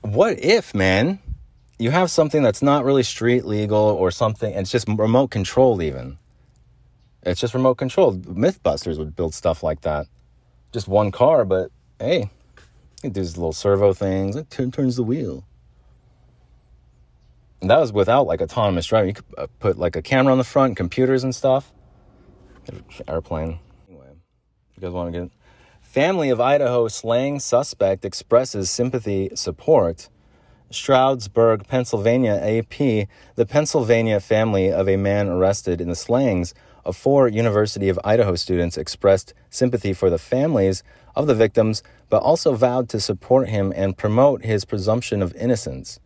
what 0.00 0.38
if, 0.38 0.74
man, 0.74 1.18
you 1.78 1.90
have 1.90 2.10
something 2.10 2.42
that's 2.42 2.62
not 2.62 2.84
really 2.84 3.02
street 3.02 3.44
legal 3.44 3.78
or 3.78 4.10
something, 4.10 4.52
and 4.52 4.62
it's 4.62 4.70
just 4.70 4.88
remote 4.88 5.28
controlled, 5.28 5.82
even? 5.82 6.18
It's 7.22 7.40
just 7.40 7.54
remote 7.54 7.76
controlled. 7.76 8.24
Mythbusters 8.24 8.98
would 8.98 9.16
build 9.16 9.34
stuff 9.34 9.62
like 9.62 9.80
that. 9.80 10.06
Just 10.72 10.88
one 10.88 11.10
car, 11.10 11.44
but 11.44 11.70
hey, 11.98 12.30
it 13.02 13.12
does 13.12 13.36
little 13.36 13.52
servo 13.52 13.92
things. 13.92 14.36
It 14.36 14.50
turns 14.50 14.96
the 14.96 15.02
wheel. 15.02 15.44
And 17.60 17.70
that 17.70 17.80
was 17.80 17.92
without 17.92 18.26
like 18.26 18.42
autonomous 18.42 18.86
driving. 18.86 19.08
You 19.08 19.14
could 19.14 19.24
uh, 19.38 19.46
put 19.58 19.78
like 19.78 19.96
a 19.96 20.02
camera 20.02 20.32
on 20.32 20.38
the 20.38 20.44
front, 20.44 20.76
computers 20.76 21.24
and 21.24 21.34
stuff. 21.34 21.72
Airplane. 23.08 23.58
Anyway, 23.88 24.08
you 24.76 24.80
guys 24.80 24.92
want 24.92 25.12
to 25.12 25.20
get. 25.20 25.30
Family 25.80 26.28
of 26.28 26.40
Idaho 26.40 26.88
slaying 26.88 27.40
suspect 27.40 28.04
expresses 28.04 28.70
sympathy 28.70 29.30
support. 29.34 30.08
Stroudsburg, 30.70 31.66
Pennsylvania, 31.68 32.32
AP. 32.42 33.08
The 33.36 33.46
Pennsylvania 33.46 34.20
family 34.20 34.72
of 34.72 34.88
a 34.88 34.96
man 34.96 35.28
arrested 35.28 35.80
in 35.80 35.88
the 35.88 35.94
slayings 35.94 36.54
of 36.84 36.96
four 36.96 37.28
University 37.28 37.88
of 37.88 37.98
Idaho 38.04 38.34
students 38.34 38.76
expressed 38.76 39.34
sympathy 39.50 39.92
for 39.92 40.10
the 40.10 40.18
families 40.18 40.82
of 41.14 41.26
the 41.26 41.34
victims, 41.34 41.82
but 42.08 42.22
also 42.22 42.54
vowed 42.54 42.88
to 42.90 43.00
support 43.00 43.48
him 43.48 43.72
and 43.74 43.96
promote 43.96 44.44
his 44.44 44.64
presumption 44.64 45.22
of 45.22 45.34
innocence. 45.36 46.00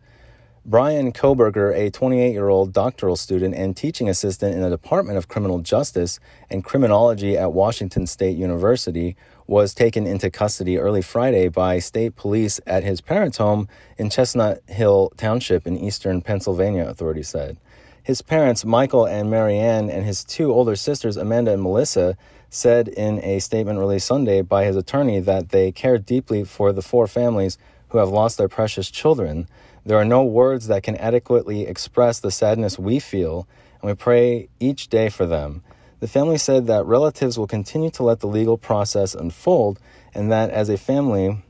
Bryan 0.65 1.11
Kohberger, 1.13 1.75
a 1.75 1.89
28 1.89 2.31
year 2.31 2.49
old 2.49 2.73
doctoral 2.73 3.15
student 3.15 3.55
and 3.55 3.75
teaching 3.75 4.07
assistant 4.07 4.53
in 4.53 4.61
the 4.61 4.69
Department 4.69 5.17
of 5.17 5.27
Criminal 5.27 5.59
Justice 5.59 6.19
and 6.49 6.63
Criminology 6.63 7.37
at 7.37 7.53
Washington 7.53 8.05
State 8.05 8.37
University, 8.37 9.15
was 9.49 9.73
taken 9.73 10.05
into 10.05 10.29
custody 10.29 10.77
early 10.77 11.01
Friday 11.01 11.47
by 11.47 11.79
state 11.79 12.15
police 12.15 12.61
at 12.67 12.83
his 12.83 13.01
parents' 13.01 13.39
home 13.39 13.67
in 13.97 14.07
Chestnut 14.07 14.61
Hill 14.67 15.11
Township 15.17 15.65
in 15.65 15.75
eastern 15.75 16.21
Pennsylvania, 16.21 16.85
authorities 16.87 17.29
said. 17.29 17.57
His 18.03 18.21
parents, 18.21 18.63
Michael 18.63 19.07
and 19.07 19.27
Marianne, 19.27 19.89
and 19.89 20.05
his 20.05 20.23
two 20.23 20.53
older 20.53 20.75
sisters, 20.75 21.17
Amanda 21.17 21.51
and 21.51 21.63
Melissa, 21.63 22.15
said 22.51 22.87
in 22.89 23.23
a 23.23 23.39
statement 23.39 23.79
released 23.79 24.05
Sunday 24.05 24.43
by 24.43 24.65
his 24.65 24.75
attorney 24.75 25.19
that 25.19 25.49
they 25.49 25.71
care 25.71 25.97
deeply 25.97 26.43
for 26.43 26.71
the 26.71 26.83
four 26.83 27.07
families 27.07 27.57
who 27.87 27.97
have 27.97 28.09
lost 28.09 28.37
their 28.37 28.47
precious 28.47 28.91
children. 28.91 29.47
There 29.83 29.97
are 29.97 30.05
no 30.05 30.23
words 30.23 30.67
that 30.67 30.83
can 30.83 30.95
adequately 30.97 31.65
express 31.65 32.19
the 32.19 32.29
sadness 32.29 32.77
we 32.77 32.99
feel, 32.99 33.47
and 33.81 33.89
we 33.89 33.95
pray 33.95 34.49
each 34.59 34.89
day 34.89 35.09
for 35.09 35.25
them. 35.25 35.63
The 35.99 36.07
family 36.07 36.37
said 36.37 36.67
that 36.67 36.85
relatives 36.85 37.37
will 37.37 37.47
continue 37.47 37.89
to 37.91 38.03
let 38.03 38.21
the 38.21 38.27
legal 38.27 38.57
process 38.57 39.13
unfold, 39.13 39.79
and 40.13 40.31
that 40.31 40.49
as 40.49 40.69
a 40.69 40.77
family, 40.77 41.43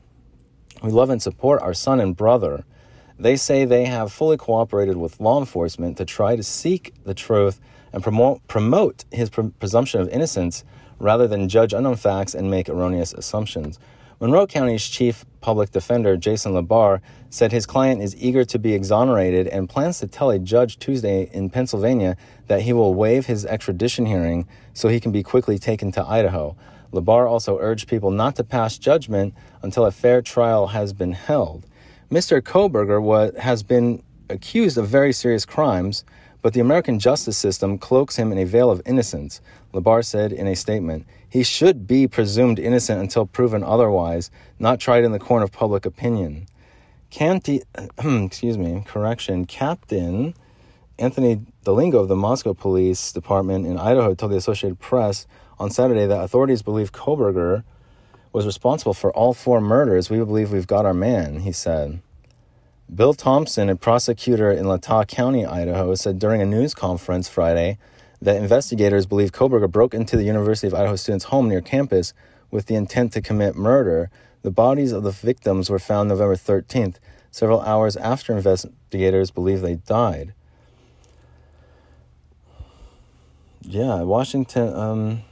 we 0.82 0.90
love 0.90 1.10
and 1.10 1.22
support 1.22 1.62
our 1.62 1.74
son 1.74 2.00
and 2.00 2.16
brother. 2.16 2.64
They 3.18 3.36
say 3.36 3.64
they 3.64 3.84
have 3.84 4.12
fully 4.12 4.36
cooperated 4.36 4.96
with 4.96 5.20
law 5.20 5.38
enforcement 5.38 5.98
to 5.98 6.04
try 6.04 6.34
to 6.34 6.42
seek 6.42 6.94
the 7.04 7.14
truth 7.14 7.60
and 7.92 8.02
promote, 8.02 8.46
promote 8.48 9.04
his 9.12 9.30
pre- 9.30 9.50
presumption 9.50 10.00
of 10.00 10.08
innocence 10.08 10.64
rather 10.98 11.28
than 11.28 11.48
judge 11.48 11.72
unknown 11.72 11.96
facts 11.96 12.34
and 12.34 12.50
make 12.50 12.68
erroneous 12.68 13.12
assumptions. 13.12 13.78
Monroe 14.22 14.46
County's 14.46 14.86
chief 14.86 15.24
public 15.40 15.70
defender, 15.70 16.14
Jason 16.14 16.52
LaBar, 16.52 17.00
said 17.30 17.52
his 17.52 17.64
client 17.64 18.02
is 18.02 18.14
eager 18.16 18.44
to 18.44 18.58
be 18.58 18.74
exonerated 18.74 19.46
and 19.46 19.66
plans 19.66 19.98
to 20.00 20.06
tell 20.06 20.28
a 20.28 20.38
judge 20.38 20.78
Tuesday 20.78 21.30
in 21.32 21.48
Pennsylvania 21.48 22.18
that 22.46 22.60
he 22.60 22.74
will 22.74 22.92
waive 22.92 23.24
his 23.24 23.46
extradition 23.46 24.04
hearing 24.04 24.46
so 24.74 24.88
he 24.88 25.00
can 25.00 25.10
be 25.10 25.22
quickly 25.22 25.58
taken 25.58 25.90
to 25.92 26.04
Idaho. 26.04 26.54
LaBar 26.92 27.30
also 27.30 27.58
urged 27.60 27.88
people 27.88 28.10
not 28.10 28.36
to 28.36 28.44
pass 28.44 28.76
judgment 28.76 29.32
until 29.62 29.86
a 29.86 29.90
fair 29.90 30.20
trial 30.20 30.66
has 30.66 30.92
been 30.92 31.12
held. 31.12 31.64
Mr. 32.10 32.42
Kohberger 32.42 33.00
was, 33.00 33.34
has 33.38 33.62
been 33.62 34.02
accused 34.28 34.76
of 34.76 34.86
very 34.86 35.14
serious 35.14 35.46
crimes, 35.46 36.04
but 36.42 36.52
the 36.52 36.60
American 36.60 36.98
justice 36.98 37.38
system 37.38 37.78
cloaks 37.78 38.16
him 38.16 38.32
in 38.32 38.38
a 38.38 38.44
veil 38.44 38.70
of 38.70 38.82
innocence, 38.84 39.40
LaBar 39.72 40.04
said 40.04 40.30
in 40.30 40.46
a 40.46 40.56
statement. 40.56 41.06
He 41.30 41.44
should 41.44 41.86
be 41.86 42.08
presumed 42.08 42.58
innocent 42.58 43.00
until 43.00 43.24
proven 43.24 43.62
otherwise, 43.62 44.32
not 44.58 44.80
tried 44.80 45.04
in 45.04 45.12
the 45.12 45.20
court 45.20 45.44
of 45.44 45.52
public 45.52 45.86
opinion. 45.86 46.46
Canty, 47.08 47.62
excuse 47.98 48.58
me, 48.58 48.82
correction, 48.84 49.44
Captain 49.44 50.34
Anthony 50.98 51.46
Dahlinger 51.64 51.94
of 51.94 52.08
the 52.08 52.16
Moscow 52.16 52.52
Police 52.52 53.12
Department 53.12 53.64
in 53.64 53.78
Idaho 53.78 54.14
told 54.14 54.32
the 54.32 54.36
Associated 54.36 54.80
Press 54.80 55.26
on 55.58 55.70
Saturday 55.70 56.06
that 56.06 56.22
authorities 56.22 56.62
believe 56.62 56.92
Kohberger 56.92 57.62
was 58.32 58.44
responsible 58.44 58.94
for 58.94 59.12
all 59.12 59.32
four 59.32 59.60
murders. 59.60 60.10
We 60.10 60.18
believe 60.18 60.52
we've 60.52 60.66
got 60.66 60.84
our 60.84 60.94
man, 60.94 61.40
he 61.40 61.52
said. 61.52 62.00
Bill 62.92 63.14
Thompson, 63.14 63.68
a 63.68 63.76
prosecutor 63.76 64.50
in 64.50 64.66
Latah 64.66 65.06
County, 65.06 65.46
Idaho, 65.46 65.94
said 65.94 66.18
during 66.18 66.42
a 66.42 66.46
news 66.46 66.74
conference 66.74 67.28
Friday 67.28 67.78
that 68.22 68.36
investigators 68.36 69.06
believe 69.06 69.32
Kohberger 69.32 69.70
broke 69.70 69.94
into 69.94 70.16
the 70.16 70.24
University 70.24 70.66
of 70.66 70.74
Idaho 70.74 70.96
students' 70.96 71.26
home 71.26 71.48
near 71.48 71.60
campus 71.60 72.12
with 72.50 72.66
the 72.66 72.74
intent 72.74 73.12
to 73.14 73.22
commit 73.22 73.56
murder. 73.56 74.10
The 74.42 74.50
bodies 74.50 74.92
of 74.92 75.02
the 75.02 75.10
victims 75.10 75.70
were 75.70 75.78
found 75.78 76.08
November 76.08 76.36
13th, 76.36 76.96
several 77.30 77.60
hours 77.62 77.96
after 77.96 78.34
investigators 78.36 79.30
believe 79.30 79.60
they 79.60 79.76
died. 79.76 80.34
Yeah, 83.62 84.02
Washington. 84.02 84.74
Um, 84.74 85.22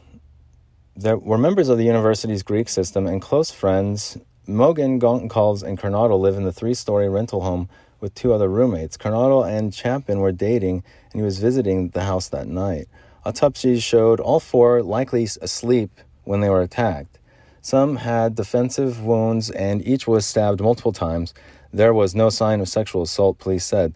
there 0.95 1.17
were 1.17 1.39
members 1.39 1.69
of 1.69 1.79
the 1.79 1.85
university's 1.85 2.43
Greek 2.43 2.69
system 2.69 3.07
and 3.07 3.23
close 3.23 3.51
friends. 3.51 4.19
Mogen, 4.47 4.99
Goncalves, 5.01 5.63
and 5.63 5.79
Kernodle 5.79 6.21
live 6.21 6.37
in 6.37 6.45
the 6.45 6.53
three 6.53 6.75
story 6.75 7.09
rental 7.09 7.43
home 7.43 7.69
with 8.01 8.15
two 8.15 8.33
other 8.33 8.49
roommates. 8.49 8.97
Kernodle 8.97 9.49
and 9.49 9.75
Chapin 9.75 10.21
were 10.21 10.33
dating, 10.33 10.85
and 11.13 11.21
he 11.21 11.23
was 11.23 11.39
visiting 11.39 11.91
the 11.91 12.03
house 12.05 12.29
that 12.29 12.47
night. 12.47 12.89
Autopsies 13.25 13.83
showed 13.83 14.21
all 14.21 14.41
four 14.41 14.83
likely 14.83 15.29
asleep 15.43 15.91
when 16.25 16.41
they 16.41 16.49
were 16.49 16.63
attacked. 16.63 17.19
Some 17.61 17.97
had 17.97 18.35
defensive 18.35 19.05
wounds, 19.05 19.51
and 19.51 19.87
each 19.87 20.07
was 20.07 20.25
stabbed 20.27 20.61
multiple 20.61 20.93
times. 20.93 21.35
There 21.73 21.93
was 21.93 22.15
no 22.15 22.31
sign 22.31 22.61
of 22.61 22.69
sexual 22.69 23.03
assault, 23.03 23.39
police 23.39 23.65
said. 23.65 23.95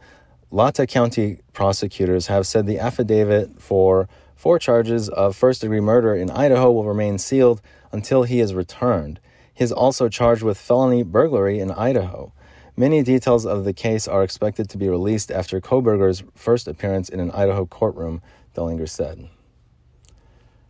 Latah 0.52 0.88
County 0.88 1.38
prosecutors 1.52 2.26
have 2.26 2.46
said 2.46 2.66
the 2.66 2.78
affidavit 2.78 3.62
for 3.62 4.08
Four 4.42 4.58
charges 4.58 5.08
of 5.08 5.36
first 5.36 5.60
degree 5.60 5.78
murder 5.78 6.16
in 6.16 6.28
Idaho 6.28 6.72
will 6.72 6.84
remain 6.84 7.16
sealed 7.18 7.62
until 7.92 8.24
he 8.24 8.40
is 8.40 8.54
returned. 8.54 9.20
He 9.54 9.62
is 9.62 9.70
also 9.70 10.08
charged 10.08 10.42
with 10.42 10.58
felony 10.58 11.04
burglary 11.04 11.60
in 11.60 11.70
Idaho. 11.70 12.32
Many 12.76 13.02
details 13.02 13.44
of 13.44 13.64
the 13.64 13.74
case 13.74 14.08
are 14.08 14.22
expected 14.22 14.70
to 14.70 14.78
be 14.78 14.88
released 14.88 15.30
after 15.30 15.61
Kohberger's 15.61 16.24
first 16.35 16.66
appearance 16.66 17.11
in 17.11 17.20
an 17.20 17.30
Idaho 17.32 17.66
courtroom, 17.66 18.22
Dahlinger 18.56 18.88
said. 18.88 19.28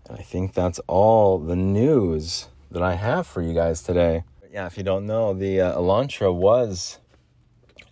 And 0.08 0.18
I 0.18 0.22
think 0.22 0.52
that's 0.52 0.80
all 0.88 1.38
the 1.38 1.54
news 1.54 2.48
that 2.72 2.82
I 2.82 2.94
have 2.94 3.26
for 3.26 3.40
you 3.40 3.54
guys 3.54 3.82
today. 3.82 4.24
Yeah, 4.52 4.66
if 4.66 4.76
you 4.76 4.82
don't 4.82 5.06
know, 5.06 5.32
the 5.32 5.60
uh, 5.60 5.78
Elantra 5.78 6.34
was 6.34 6.98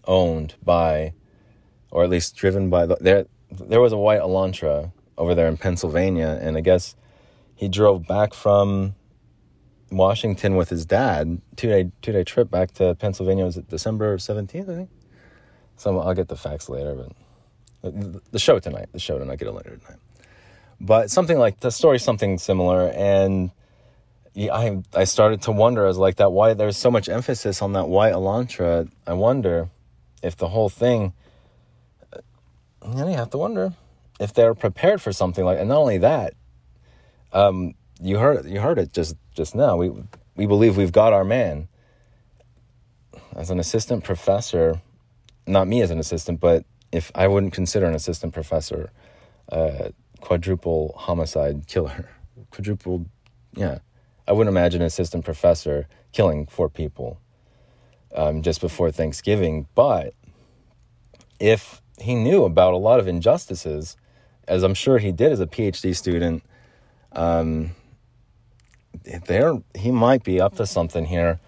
owned 0.07 0.55
by, 0.63 1.15
or 1.93 2.03
at 2.03 2.11
least 2.11 2.35
driven 2.35 2.69
by, 2.69 2.87
the, 2.87 2.97
there, 3.01 3.27
there 3.53 3.81
was 3.81 3.93
a 3.93 3.99
white 3.99 4.21
Elantra 4.21 4.91
over 5.17 5.37
there 5.37 5.47
in 5.47 5.57
Pennsylvania. 5.57 6.37
And 6.43 6.57
I 6.57 6.63
guess 6.63 6.97
he 7.55 7.69
drove 7.69 8.09
back 8.09 8.35
from 8.35 8.97
Washington 9.91 10.57
with 10.57 10.69
his 10.69 10.87
dad, 10.87 11.41
two 11.57 11.69
day 11.69 11.91
two 12.03 12.13
day 12.13 12.25
trip 12.25 12.51
back 12.51 12.73
to 12.75 12.95
Pennsylvania. 12.95 13.45
Was 13.45 13.57
it 13.57 13.69
December 13.69 14.19
seventeenth? 14.19 14.69
I 14.69 14.75
think. 14.75 14.91
So 15.77 15.99
I'll 15.99 16.15
get 16.15 16.29
the 16.29 16.37
facts 16.37 16.69
later, 16.69 16.95
but 16.95 18.23
the 18.31 18.39
show 18.39 18.59
tonight, 18.59 18.91
the 18.93 18.99
show 18.99 19.19
tonight, 19.19 19.33
I 19.33 19.37
get 19.37 19.49
it 19.49 19.53
later 19.53 19.77
tonight. 19.77 19.99
But 20.81 21.11
something 21.11 21.39
like 21.39 21.61
the 21.61 21.71
story, 21.71 21.99
something 21.99 22.39
similar, 22.39 22.89
and 22.89 23.51
I 24.37 24.83
I 24.95 25.05
started 25.05 25.43
to 25.43 25.53
wonder. 25.53 25.85
I 25.85 25.89
was 25.89 25.99
like 25.99 26.17
that. 26.17 26.33
Why 26.33 26.55
there's 26.55 26.77
so 26.77 26.91
much 26.91 27.09
emphasis 27.09 27.63
on 27.63 27.73
that 27.73 27.89
white 27.89 28.13
Elantra? 28.13 28.91
I 29.07 29.15
wonder 29.15 29.71
if 30.23 30.37
the 30.37 30.49
whole 30.49 30.69
thing. 30.69 31.13
You 32.87 32.95
know, 32.95 33.09
you 33.09 33.17
have 33.17 33.31
to 33.31 33.39
wonder 33.39 33.75
if 34.19 34.33
they're 34.33 34.55
prepared 34.55 35.03
for 35.03 35.13
something 35.13 35.45
like, 35.45 35.59
and 35.59 35.69
not 35.69 35.79
only 35.79 35.99
that, 35.99 36.35
um, 37.33 37.75
you 38.01 38.19
heard 38.19 38.47
you 38.47 38.61
heard 38.61 38.79
it 38.79 38.93
just 38.93 39.17
just 39.41 39.55
now. 39.55 39.73
We 39.83 39.89
we 40.37 40.47
believe 40.47 40.77
we've 40.77 40.93
got 41.03 41.13
our 41.13 41.25
man. 41.25 41.69
As 43.35 43.51
an 43.51 43.59
assistant 43.59 44.05
professor, 44.05 44.83
not 45.47 45.67
me 45.67 45.81
as 45.83 45.91
an 45.91 45.99
assistant, 45.99 46.41
but 46.41 46.65
if 46.93 47.11
I 47.15 47.27
wouldn't 47.27 47.55
consider 47.55 47.87
an 47.87 47.95
assistant 47.95 48.35
professor, 48.35 48.91
uh, 49.51 49.89
quadruple 50.21 50.95
homicide 51.07 51.67
killer, 51.67 52.09
quadruple, 52.51 53.07
yeah, 53.57 53.79
I 54.29 54.33
wouldn't 54.33 54.55
imagine 54.57 54.83
an 54.83 54.87
assistant 54.87 55.25
professor 55.25 55.87
killing 56.13 56.47
four 56.47 56.69
people 56.69 57.19
um, 58.15 58.43
just 58.43 58.61
before 58.61 58.91
Thanksgiving. 58.93 59.67
But 59.75 60.13
if 61.39 61.81
he 61.99 62.15
knew 62.15 62.45
about 62.45 62.75
a 62.75 62.83
lot 62.89 63.01
of 63.01 63.07
injustices 63.09 63.97
as 64.47 64.63
I'm 64.63 64.75
sure 64.75 64.99
he 64.99 65.13
did 65.13 65.33
as 65.33 65.41
a 65.41 65.47
PhD 65.47 65.95
student, 65.97 66.43
Um, 67.13 67.75
there, 69.27 69.61
he 69.75 69.91
might 69.91 70.23
be 70.25 70.41
up 70.41 70.57
to 70.57 70.67
something 70.67 71.05
here, 71.05 71.41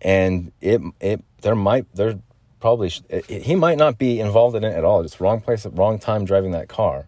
and 0.00 0.52
it 0.60 0.80
it 1.00 1.24
there 1.42 1.54
might 1.54 1.86
there 1.94 2.18
probably 2.60 2.92
it, 3.08 3.26
he 3.26 3.54
might 3.54 3.78
not 3.78 3.98
be 3.98 4.20
involved 4.20 4.56
in 4.56 4.64
it 4.64 4.74
at 4.74 4.84
all. 4.84 5.02
Just 5.02 5.20
wrong 5.20 5.40
place 5.40 5.64
at 5.64 5.76
wrong 5.76 5.98
time 5.98 6.24
driving 6.24 6.52
that 6.52 6.68
car. 6.68 7.06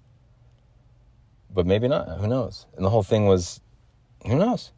But 1.53 1.67
maybe 1.67 1.89
not. 1.89 2.19
Who 2.19 2.29
knows? 2.29 2.67
And 2.77 2.85
the 2.85 2.91
whole 2.91 3.03
thing 3.03 3.27
was, 3.27 3.61
who 4.25 4.39
knows? 4.39 4.71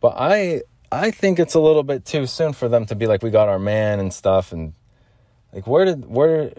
But 0.00 0.14
I 0.16 0.62
I 0.90 1.10
think 1.10 1.38
it's 1.38 1.54
a 1.54 1.60
little 1.60 1.82
bit 1.82 2.04
too 2.04 2.26
soon 2.26 2.52
for 2.52 2.68
them 2.68 2.86
to 2.86 2.94
be 2.94 3.06
like 3.06 3.22
we 3.22 3.30
got 3.30 3.48
our 3.48 3.58
man 3.58 4.00
and 4.00 4.12
stuff 4.12 4.52
and 4.52 4.72
like 5.52 5.66
where 5.66 5.84
did 5.84 6.06
where 6.06 6.52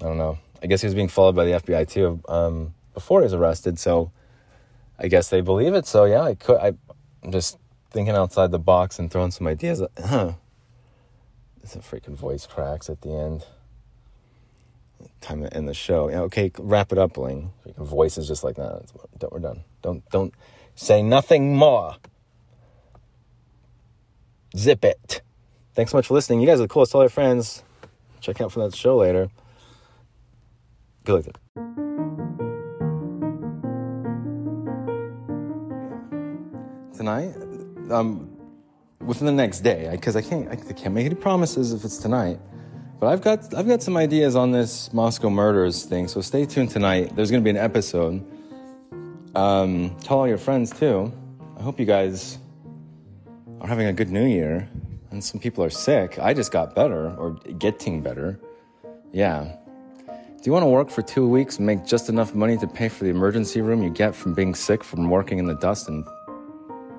I 0.00 0.04
don't 0.04 0.18
know. 0.18 0.38
I 0.62 0.66
guess 0.66 0.80
he 0.80 0.86
was 0.86 0.94
being 0.94 1.08
followed 1.08 1.34
by 1.34 1.44
the 1.44 1.52
FBI 1.52 1.88
too 1.88 2.20
um, 2.28 2.74
before 2.94 3.20
he 3.20 3.24
was 3.24 3.34
arrested. 3.34 3.78
So 3.78 4.12
I 4.98 5.08
guess 5.08 5.28
they 5.28 5.40
believe 5.40 5.74
it. 5.74 5.86
So 5.86 6.04
yeah, 6.04 6.22
I 6.22 6.34
could. 6.34 6.58
I, 6.58 6.72
I'm 7.22 7.32
just 7.32 7.58
thinking 7.90 8.14
outside 8.14 8.50
the 8.50 8.58
box 8.58 8.98
and 8.98 9.10
throwing 9.10 9.30
some 9.30 9.46
ideas. 9.46 9.80
Uh, 9.80 9.88
huh? 10.04 10.32
It's 11.62 11.76
a 11.76 11.80
freaking 11.80 12.16
voice 12.16 12.46
cracks 12.46 12.88
at 12.88 13.02
the 13.02 13.10
end. 13.10 13.44
Time 15.20 15.42
to 15.42 15.54
end 15.54 15.68
the 15.68 15.74
show. 15.74 16.08
Yeah, 16.08 16.22
okay, 16.22 16.50
wrap 16.58 16.92
it 16.92 16.98
up, 16.98 17.14
Bling. 17.14 17.52
Freaking 17.64 17.86
voice 17.86 18.18
is 18.18 18.26
just 18.26 18.42
like 18.42 18.56
that. 18.56 18.86
Nah, 19.20 19.28
we're 19.30 19.38
done. 19.38 19.62
Don't 19.82 20.08
don't 20.10 20.34
say 20.74 21.02
nothing 21.02 21.56
more. 21.56 21.96
Zip 24.56 24.84
it. 24.84 25.22
Thanks 25.74 25.92
so 25.92 25.98
much 25.98 26.08
for 26.08 26.14
listening. 26.14 26.40
You 26.40 26.46
guys 26.46 26.58
are 26.58 26.64
the 26.64 26.68
coolest. 26.68 26.92
Tell 26.92 27.02
your 27.02 27.10
friends. 27.10 27.62
Check 28.20 28.40
out 28.40 28.50
for 28.50 28.60
that 28.60 28.74
show 28.74 28.96
later. 28.96 29.30
Good 31.04 31.26
luck. 31.26 31.38
Tonight, 37.08 37.34
um, 37.90 38.28
within 39.00 39.24
the 39.24 39.32
next 39.32 39.60
day, 39.60 39.88
because 39.92 40.14
I, 40.14 40.20
can't, 40.20 40.46
I 40.50 40.56
can't 40.56 40.94
make 40.94 41.06
any 41.06 41.14
promises 41.14 41.72
if 41.72 41.82
it's 41.82 41.96
tonight. 41.96 42.38
But 43.00 43.06
I've 43.06 43.22
got, 43.22 43.54
I've 43.54 43.66
got 43.66 43.82
some 43.82 43.96
ideas 43.96 44.36
on 44.36 44.52
this 44.52 44.92
Moscow 44.92 45.30
murders 45.30 45.84
thing. 45.84 46.06
So 46.06 46.20
stay 46.20 46.44
tuned 46.44 46.68
tonight. 46.68 47.16
There's 47.16 47.30
going 47.30 47.42
to 47.42 47.44
be 47.44 47.48
an 47.48 47.64
episode. 47.64 48.22
Um, 49.34 49.96
tell 50.02 50.18
all 50.18 50.28
your 50.28 50.36
friends 50.36 50.70
too. 50.70 51.10
I 51.58 51.62
hope 51.62 51.80
you 51.80 51.86
guys 51.86 52.36
are 53.62 53.68
having 53.68 53.86
a 53.86 53.92
good 53.94 54.10
New 54.10 54.26
Year. 54.26 54.68
And 55.10 55.24
some 55.24 55.40
people 55.40 55.64
are 55.64 55.70
sick. 55.70 56.18
I 56.18 56.34
just 56.34 56.52
got 56.52 56.74
better 56.74 57.16
or 57.16 57.38
getting 57.58 58.02
better. 58.02 58.38
Yeah. 59.12 59.56
Do 60.06 60.42
you 60.44 60.52
want 60.52 60.64
to 60.64 60.68
work 60.68 60.90
for 60.90 61.00
two 61.00 61.26
weeks 61.26 61.56
and 61.56 61.64
make 61.64 61.86
just 61.86 62.10
enough 62.10 62.34
money 62.34 62.58
to 62.58 62.66
pay 62.66 62.90
for 62.90 63.04
the 63.04 63.10
emergency 63.10 63.62
room 63.62 63.82
you 63.82 63.88
get 63.88 64.14
from 64.14 64.34
being 64.34 64.54
sick 64.54 64.84
from 64.84 65.08
working 65.08 65.38
in 65.38 65.46
the 65.46 65.54
dust 65.54 65.88
and 65.88 66.04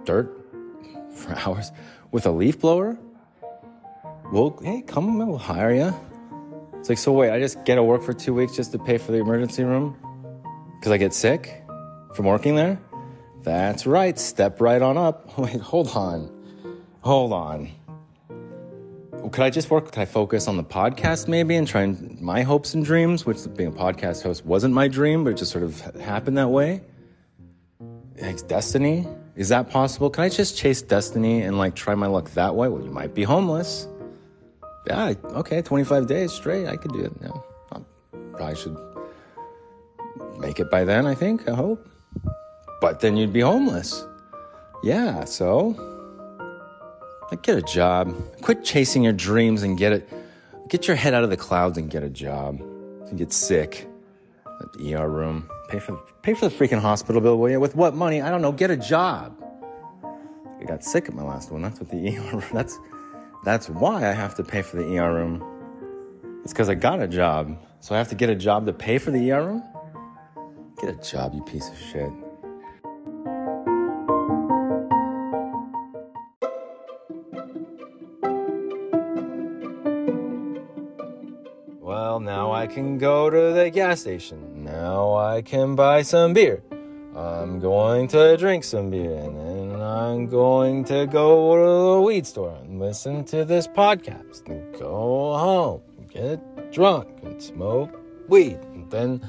dirt 0.10 0.36
for 1.14 1.38
hours 1.46 1.72
with 2.12 2.26
a 2.26 2.32
leaf 2.32 2.60
blower? 2.60 2.98
Well, 4.32 4.60
hey, 4.64 4.82
come, 4.82 5.18
we'll 5.18 5.38
hire 5.38 5.74
you. 5.74 5.94
It's 6.80 6.90
like, 6.90 6.98
so 6.98 7.12
wait, 7.12 7.32
I 7.32 7.40
just 7.40 7.64
get 7.66 7.76
to 7.76 7.84
work 7.84 8.04
for 8.04 8.14
two 8.14 8.34
weeks 8.34 8.56
just 8.56 8.72
to 8.72 8.80
pay 8.80 8.98
for 8.98 9.12
the 9.12 9.20
emergency 9.20 9.64
room? 9.64 9.98
Because 10.76 10.92
I 10.92 10.98
get 10.98 11.14
sick 11.14 11.64
from 12.16 12.26
working 12.26 12.56
there? 12.56 12.80
That's 13.44 13.86
right, 13.86 14.18
step 14.18 14.62
right 14.62 14.82
on 14.82 14.98
up. 14.98 15.38
Wait, 15.38 15.62
hold 15.62 15.90
on. 15.96 16.30
Hold 17.02 17.34
on. 17.34 17.70
Could 19.32 19.44
I 19.44 19.50
just 19.50 19.70
work? 19.70 19.86
Could 19.92 19.98
I 19.98 20.06
focus 20.06 20.48
on 20.48 20.58
the 20.58 20.64
podcast 20.64 21.28
maybe 21.28 21.56
and 21.56 21.68
try 21.68 21.82
and 21.82 22.20
my 22.22 22.42
hopes 22.42 22.74
and 22.74 22.84
dreams, 22.84 23.26
which 23.26 23.38
being 23.56 23.70
a 23.70 23.72
podcast 23.72 24.24
host 24.24 24.46
wasn't 24.46 24.74
my 24.74 24.88
dream, 24.88 25.24
but 25.24 25.32
it 25.32 25.38
just 25.38 25.52
sort 25.52 25.64
of 25.64 25.80
happened 25.98 26.38
that 26.38 26.50
way? 26.50 26.82
Like 28.22 28.46
destiny? 28.48 29.08
Is 29.40 29.48
that 29.48 29.70
possible? 29.70 30.10
Can 30.10 30.26
I 30.26 30.30
just 30.30 30.58
chase 30.58 30.82
destiny 30.82 31.44
and 31.44 31.58
like 31.58 31.74
try 31.74 31.96
my 31.96 32.08
luck 32.08 32.30
that 32.32 32.56
way? 32.56 32.68
Well, 32.68 32.84
you 32.84 32.92
might 32.92 33.16
be 33.16 33.24
homeless. 33.24 33.88
Yeah, 34.86 35.14
okay, 35.28 35.62
25 35.62 36.08
days 36.08 36.34
straight. 36.34 36.68
I 36.68 36.76
could 36.76 36.92
do 36.92 37.00
it. 37.06 37.14
I 37.24 37.80
probably 38.34 38.56
should 38.58 38.78
make 40.40 40.60
it 40.60 40.70
by 40.70 40.84
then, 40.84 41.06
I 41.06 41.16
think, 41.16 41.48
I 41.48 41.56
hope. 41.56 41.88
But 42.82 43.00
then 43.00 43.16
you'd 43.16 43.32
be 43.32 43.40
homeless. 43.40 44.06
Yeah, 44.84 45.24
so 45.24 45.74
like 47.32 47.42
get 47.42 47.58
a 47.58 47.62
job. 47.62 48.14
Quit 48.42 48.66
chasing 48.66 49.04
your 49.04 49.14
dreams 49.14 49.64
and 49.64 49.78
get 49.78 49.94
it. 49.94 50.10
Get 50.68 50.86
your 50.86 50.98
head 50.98 51.14
out 51.14 51.24
of 51.24 51.30
the 51.30 51.38
clouds 51.38 51.78
and 51.78 51.90
get 51.90 52.04
a 52.04 52.10
job. 52.10 52.60
You 52.60 53.18
get 53.18 53.32
sick. 53.32 53.88
At 54.62 54.74
the 54.74 54.96
ER 54.96 55.08
room. 55.08 55.50
Pay 55.70 55.80
for 55.80 55.98
pay 56.24 56.34
for 56.34 56.50
the 56.50 56.56
freaking 56.56 56.82
hospital 56.82 57.22
bill, 57.22 57.38
will 57.38 57.52
you? 57.52 57.60
With 57.60 57.76
what 57.76 57.94
money? 57.94 58.24
I 58.24 58.32
don't 58.32 58.42
know. 58.42 58.52
Get 58.52 58.72
a 58.72 58.78
job. 58.78 59.38
I 60.60 60.64
got 60.64 60.84
sick 60.84 61.08
at 61.08 61.14
my 61.14 61.24
last 61.24 61.52
one. 61.52 61.62
That's 61.62 61.80
what 61.80 61.90
the 61.90 62.18
ER. 62.18 62.44
That's 62.52 62.80
that's 63.46 63.70
why 63.70 64.10
I 64.10 64.14
have 64.14 64.34
to 64.36 64.44
pay 64.44 64.64
for 64.64 64.78
the 64.78 64.98
ER 64.98 65.14
room. 65.14 65.44
It's 66.44 66.52
because 66.52 66.70
I 66.70 66.74
got 66.74 67.00
a 67.02 67.08
job. 67.08 67.56
So 67.82 67.94
I 67.94 68.00
have 68.00 68.10
to 68.10 68.16
get 68.16 68.32
a 68.32 68.36
job 68.36 68.66
to 68.66 68.74
pay 68.74 68.98
for 68.98 69.12
the 69.12 69.32
ER 69.32 69.46
room? 69.46 69.64
Get 70.82 70.90
a 70.90 70.98
job, 71.08 71.34
you 71.36 71.44
piece 71.44 71.70
of 71.70 71.78
shit. 71.78 72.12
Well, 81.80 82.20
now 82.20 82.52
I 82.52 82.66
can 82.66 82.98
go 82.98 83.30
to 83.30 83.54
the 83.54 83.70
gas 83.70 84.02
station. 84.02 84.59
Now 85.00 85.16
I 85.16 85.42
can 85.42 85.76
buy 85.76 86.02
some 86.02 86.34
beer. 86.34 86.62
I'm 87.16 87.62
going 87.62 88.10
to 88.10 88.36
drink 88.36 88.66
some 88.66 88.90
beer 88.90 89.16
and 89.16 89.34
then 89.40 89.82
I'm 89.82 90.28
going 90.28 90.84
to 90.92 91.08
go 91.08 91.56
to 91.56 91.96
the 91.96 92.02
weed 92.02 92.28
store 92.28 92.58
and 92.62 92.82
listen 92.82 93.24
to 93.32 93.46
this 93.46 93.66
podcast 93.66 94.46
and 94.50 94.78
go 94.78 95.38
home, 95.38 95.82
and 95.98 96.10
get 96.10 96.74
drunk 96.74 97.08
and 97.24 97.42
smoke 97.42 97.98
weed. 98.28 98.60
And 98.74 98.92
then 98.92 99.20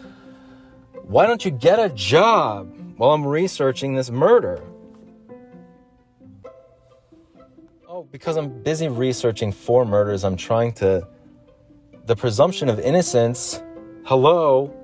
why 1.05 1.29
don't 1.29 1.45
you 1.45 1.53
get 1.53 1.79
a 1.79 1.91
job 1.91 2.77
while 2.97 3.13
I'm 3.13 3.25
researching 3.25 3.95
this 3.95 4.11
murder? 4.11 4.61
Oh, 7.87 8.09
because 8.11 8.37
I'm 8.37 8.61
busy 8.65 8.89
researching 8.89 9.53
four 9.53 9.85
murders, 9.85 10.25
I'm 10.25 10.37
trying 10.37 10.73
to. 10.83 11.07
The 12.07 12.17
presumption 12.17 12.69
of 12.69 12.81
innocence. 12.81 13.63
Hello? 14.05 14.75